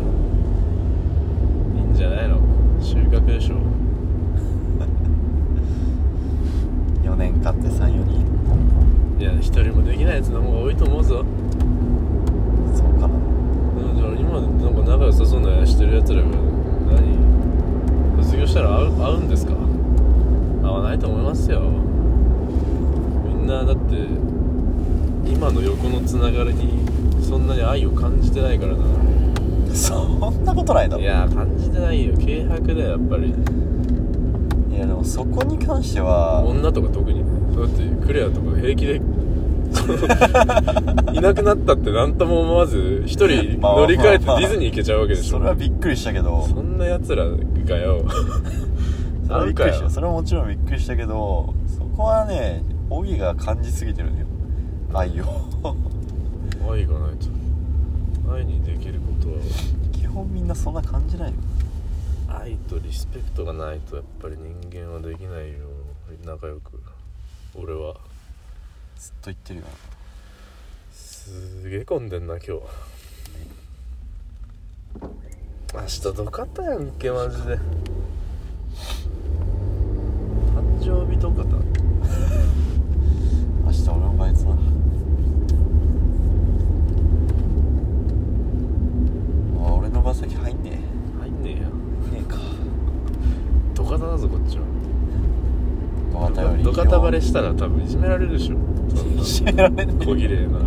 [1.99, 2.39] じゃないの？
[2.81, 3.57] 収穫でしょ。
[7.03, 7.99] 4年間って34人。
[9.19, 11.25] いや一人もできないやつの方が多いと思うぞ。
[12.73, 13.09] そうかな。
[13.09, 13.15] だ
[14.03, 16.39] から今なんか仲良さそうなしてるやつらが何？
[18.23, 19.55] 卒業したら会う会うんですか？
[20.63, 21.63] 会わないと思いますよ。
[23.27, 24.07] みんなだって
[25.27, 26.79] 今の横のつながりに
[27.25, 28.85] そんなに愛を感じてないからな
[29.75, 31.03] そんなことないだろ。
[31.03, 32.15] いや感じてないよ。
[32.15, 33.29] 軽薄だよやっぱり。
[33.29, 37.23] いやでもそこに関しては女とか特に。
[37.55, 39.01] そうやってクレアとか平気で
[41.13, 45.39] いなくなったって何とも思わず一人まあ乗り換えてデまあィズニー行けちゃうわけでしょ。
[45.39, 46.47] それはびっくりしたけど。
[46.47, 48.05] そんな奴らがよ。
[49.27, 49.91] それはびっくりした。
[49.91, 54.27] それはもちろんびっくりしたけどそこはねオギが感じすぎてるのよ。
[54.95, 55.25] 愛を
[56.71, 59.35] 愛がないと愛にできることは
[59.93, 61.37] 基本みんなそんな感じないよ。
[62.29, 65.67] 愛とリスペクトがないとやっぱり人間はできないよ。
[66.25, 66.81] 仲良く。
[67.55, 67.95] 俺は。
[68.99, 69.67] ずっと言ってるよ。
[71.29, 72.53] すげえ混んでんな今日
[75.75, 77.59] 明日どかったやんけマジで
[80.57, 81.51] 誕生日とかだ
[83.67, 84.51] 明日俺もバイトだ
[89.69, 90.79] あ俺の場先入んね
[91.21, 91.59] 入んねえや
[92.11, 92.39] えねえか
[93.75, 94.65] どかただぞこっちは
[96.11, 98.57] どかたよりどかたバレしたら多分いじめられるでしょ。
[98.97, 99.93] そんな閉められね。
[100.05, 100.59] 小綺麗な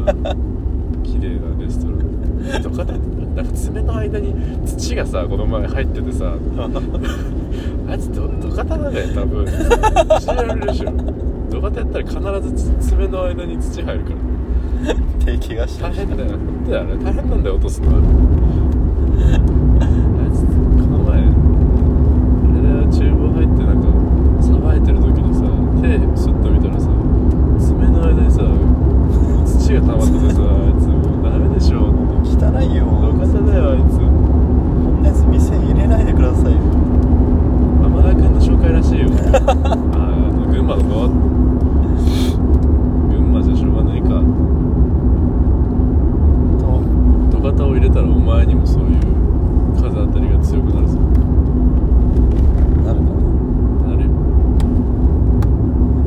[1.03, 2.63] 綺麗なレストラン。
[2.63, 4.33] どかたなんか爪の間に
[4.65, 6.35] 土がさこの前入っててさ。
[7.89, 9.43] あいつどどかただね多分。
[9.43, 9.47] い
[10.19, 10.91] じめられるでしょ。
[11.49, 14.15] どかたやったら必ずつ爪の間に土入るから。
[15.21, 16.29] 大変だよ。
[16.29, 16.83] 本当だよ。
[16.83, 17.97] あれ大変なんだよ落とすのは
[19.81, 19.85] あ
[20.25, 20.53] いつこ
[20.89, 21.21] の前あ
[22.55, 23.85] れだよ厨房入ってなんか
[24.41, 25.45] さばいてる時にさ
[25.81, 26.87] 手スッと見たらさ
[27.59, 28.41] 爪の間にさ
[29.45, 31.93] 土が溜まっててさあいつもうダメでしょ
[32.25, 36.57] 汚いよどかただよあいつこんなやつ店に入れないでくださいよ
[37.83, 39.61] 山田君の紹介らしいよあー
[39.93, 41.09] あの群馬の子
[43.09, 44.09] 群馬じゃしょうがないか
[46.57, 46.81] と
[47.29, 49.01] 土方を入れたらお前にもそういう
[49.75, 50.99] 風当たりが強くなるぞ
[52.85, 53.05] なるか
[53.85, 54.09] ななるよ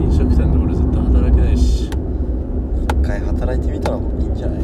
[0.01, 1.93] 飲食店で俺絶対働けないし一
[3.03, 4.63] 回働いてみたらいいんじゃない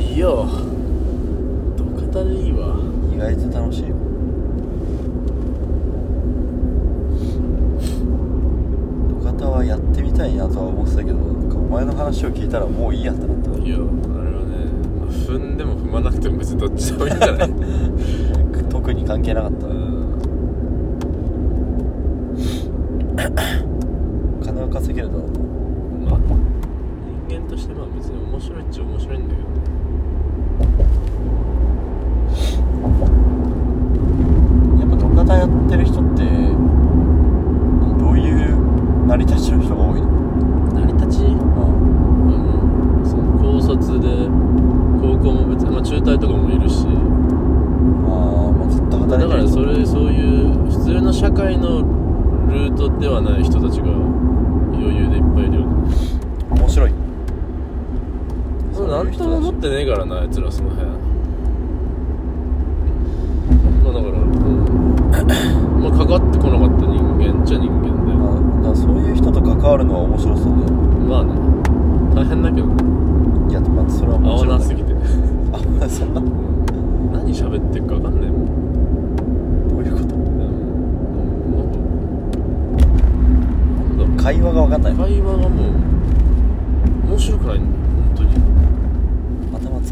[0.00, 0.46] いいよ
[1.76, 2.76] 土方でいいわ
[3.12, 3.96] 意外と楽しいよ
[9.08, 14.56] 土方はやってみたいなとは思ってたけどなんかお前の話を聞いたらもういいやってなったいやあれはね、
[14.98, 17.50] まあ踏んでも踏まなくても別にどっちでもいいんじゃない？
[18.68, 19.66] 特に関係なかった。
[19.66, 19.74] うん。
[24.42, 25.22] 金は稼げるだろう
[26.04, 26.10] な。
[26.10, 26.20] まあ
[27.28, 29.48] 人間としてまあ別に面白いっちゃ面白いんだけど。
[29.48, 29.50] ね
[34.80, 36.22] やっぱ土方やってる人って
[37.98, 40.06] どういう成り立ちの人が多いの
[40.74, 41.36] 成り立ちうん
[43.04, 44.08] その高卒で
[45.00, 51.80] 高校も別に、まあ、中退とかもいるしああまあずっと働いてるだからそれそういう普通の社会の
[52.48, 53.86] ルートではない人たちが
[54.72, 55.72] 余裕でいっぱいいるよね
[56.50, 56.92] 面白い
[58.72, 60.86] そうなんとも思ってねえからなあいつらその辺。
[63.84, 64.32] まあだから、うん、
[65.82, 70.72] まあかかってこなかった人間っちゃ人間でまあだからそういう人と関わるのは面白そうだよ。
[71.04, 71.34] まあね。
[72.14, 72.66] 大変だけど。
[72.68, 72.74] ね
[73.50, 74.94] いやまあそれは合わもちろんだけど。
[74.94, 75.04] な
[75.84, 75.84] すぎて。
[75.84, 76.20] あそんな。
[76.22, 76.26] ど
[77.18, 78.40] 何喋ってるか分かんないもん。
[79.78, 80.16] ういうこと？
[80.16, 80.22] な
[83.84, 84.16] んだろう。
[84.16, 85.04] 会話が分かんないの？
[85.04, 87.79] 会話がもう面白くないんだ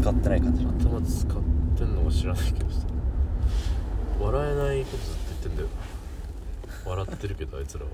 [0.09, 0.65] 使ってない感じ。
[0.65, 1.31] 頭使っ
[1.77, 2.87] てんのか知らないけどさ。
[4.19, 5.67] 笑えないことずっと言ってんだよ。
[6.85, 7.91] 笑ってるけどあいつらは。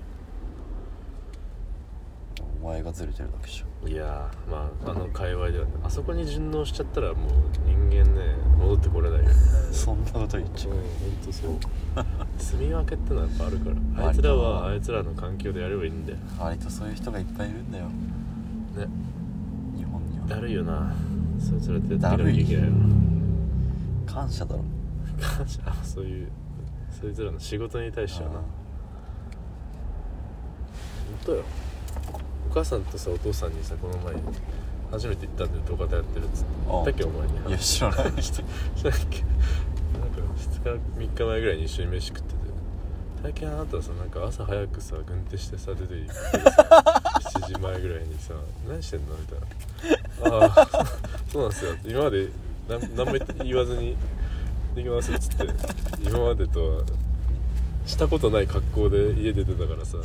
[2.62, 7.30] お前がずれてるだけでしょいやーまああの界隈ではねあそこに順応しちゃったらもう
[7.64, 9.30] 人間ね戻ってこれないよ。
[9.70, 10.72] そんなこと言っちゃう。
[10.72, 10.86] うん本
[11.26, 11.52] 当そう。
[12.38, 14.06] 住み分けってのはやっぱあるから。
[14.08, 16.18] あいつらはあいつらの環境でやればいいんだよ。
[16.40, 17.84] 割とそういう人がいっぱいいるんだよ。
[17.84, 17.90] ね。
[19.76, 20.26] 日本には。
[20.26, 20.94] だるいよな
[21.38, 22.72] そいつらってやっていかなきゃいけないよ。
[24.06, 24.64] 感謝だろ。
[25.20, 26.28] 感 謝あそういう
[26.90, 28.36] そいつらの仕事に対してはな。
[28.38, 28.50] あ本
[31.24, 31.44] 当よ。
[32.50, 34.14] お母さんとさお父さんにさこの前
[34.90, 36.50] 初めて行ったんだよ土方やってるっつって。
[36.68, 37.48] 言ったっけお前に。
[37.48, 38.44] いや知らないして
[38.76, 42.36] したっけなんか2日3日前ぐらいに一緒に飯食ってて。
[43.22, 46.82] 最近あなたはさなんか朝早くさ軍手してさ出て行ってさ
[47.24, 48.34] 7時前ぐらいにさ
[48.68, 50.36] 何してんのみたいな。
[50.36, 50.66] ああ
[51.30, 51.74] そうなんですよ。
[51.84, 52.28] 今まで
[52.68, 53.12] 何何も
[53.44, 53.96] 言わずに
[54.74, 55.46] できますっつって
[56.04, 56.82] 今までとは
[57.86, 59.98] したことない格好で家出てたからさ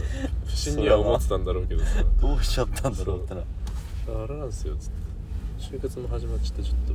[0.46, 2.04] 不審には思ってたんだろうけどさ。
[2.22, 3.42] どうしちゃったんだろうってな。
[3.42, 3.44] あ
[4.28, 5.02] らなんすよつって。
[5.62, 6.94] 就活も始まっちゃってちょっと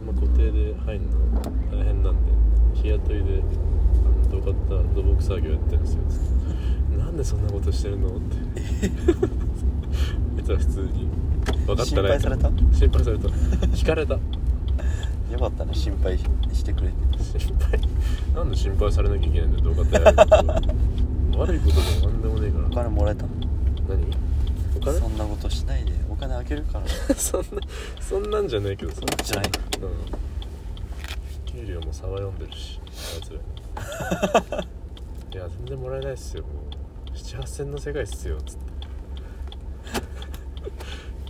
[0.00, 1.18] あんま固定で入んの
[1.70, 6.39] 大変なんで日雇いであのどかった土木作業やってるんですよつって
[7.10, 8.36] なんでそんなことしてるのって。
[10.36, 11.08] あいつは普通に。
[11.66, 12.48] 分かったら心配された？
[12.72, 13.28] 心配された。
[13.76, 14.14] 引かれた。
[14.14, 14.20] よ
[15.40, 16.94] かったね心配してくれて。
[17.40, 17.80] 心配。
[18.32, 19.98] なんで心配されなきゃいけないんだよどうかって。
[21.36, 22.66] 悪いことでもなんでもねえから。
[22.66, 23.24] お金もらえた
[23.88, 24.04] 何？
[24.76, 25.00] お金？
[25.00, 25.92] そんなことしないで。
[26.08, 26.86] お金あげるから。
[27.18, 27.46] そんな
[28.00, 28.92] そんなんじゃないけど。
[28.92, 29.50] さそんなんじゃない。
[29.82, 29.86] う
[31.58, 31.62] ん。
[31.66, 33.36] 給料も差は読んでるしあいつら
[34.60, 34.70] に。
[35.34, 36.52] いや全然もらえないっすよもう
[37.14, 38.60] 78000の世界っすよつって。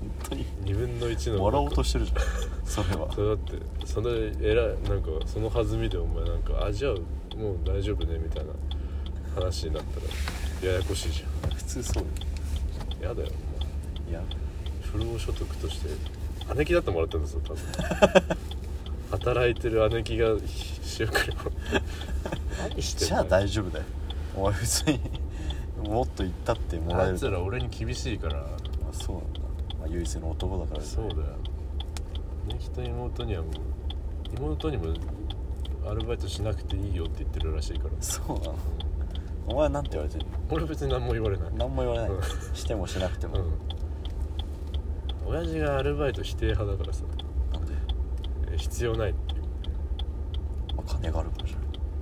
[0.00, 0.46] 本当に。
[0.64, 1.38] 2分の1の。
[1.38, 2.18] もらおうとしてるじゃん
[2.64, 3.12] それは。
[3.12, 3.52] それだって
[3.84, 8.52] それえらいなんかその弾みでお前なんかあじゃあもう大丈夫ねみたいな
[9.34, 10.00] 話になった
[10.66, 11.24] らややこしいじ
[11.56, 12.04] 普通そう。
[13.02, 13.28] ゃんやだよ
[14.08, 14.22] いや。
[14.92, 15.88] 不労所得として
[16.56, 17.62] 姉貴だってもらってるんですよ多分。
[19.18, 20.28] 働いてる姉貴が
[20.82, 21.42] 仕送りも
[22.68, 23.84] 何してんじゃあの大丈夫だよ。
[24.36, 25.00] お前普通に
[25.88, 28.38] もっと言ったってもらえるあいつら俺に厳しいから。
[28.40, 28.44] あ
[28.92, 29.40] そうなんだ、
[29.78, 31.20] まあ、唯一の男だからそうだよ。
[32.48, 33.52] 姉貴と妹にはもう
[34.36, 34.94] 妹にも
[35.88, 37.90] アルバイトしなくていいよって言ってるらしいから。
[38.00, 38.54] そうなの
[39.48, 40.26] お前なんて言われてんの？
[40.50, 41.50] 俺別に何も言われない。
[41.56, 42.22] 何も言われない、うん。
[42.54, 43.52] してもしなくても、うん。
[45.26, 47.04] 親父がアルバイト否定派だからさ。
[47.52, 47.72] なんで、
[48.52, 49.42] え必要ないっていう。
[50.76, 51.56] まあ、金があるからじゃ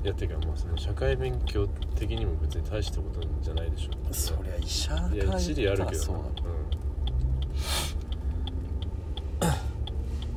[0.05, 6.17] いやてかまあその社会勉強的にも別に大したことじゃないでしょんそりゃ医者いや一理あるけどったらそう。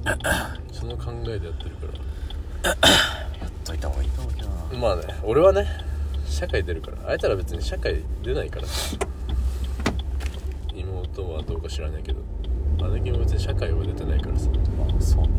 [0.04, 0.74] だうん。
[0.74, 1.88] その考えでやってるか
[2.68, 4.34] やっといた方がいいと思う。
[4.34, 5.68] けどならまあね俺はね
[6.26, 8.68] 社会出るからあいつら別に社会出ないから
[10.74, 12.22] 妹はどうか知らないけど
[12.94, 14.50] 姉貴も別に社会は出てないからさ。
[14.50, 15.24] まあそう。
[15.24, 15.30] ね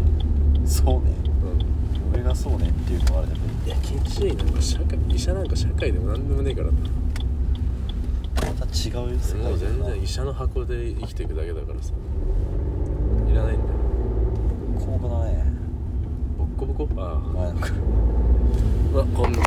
[0.64, 1.11] そうね。
[1.43, 1.72] うん
[2.12, 6.72] 俺がそうねっていうのはあれだけどいやきっちりなんか社会医者なんか社会でも何でもねえからな
[8.34, 11.92] また違う世界もう全然医者の箱で生きていくだけだからさ。
[13.30, 13.70] いらないんだよ。
[14.78, 15.44] 高価だね。
[16.36, 17.00] ボッコボコ？
[17.00, 17.18] ああ。
[17.18, 17.70] 前なんか
[18.92, 19.38] まあこんな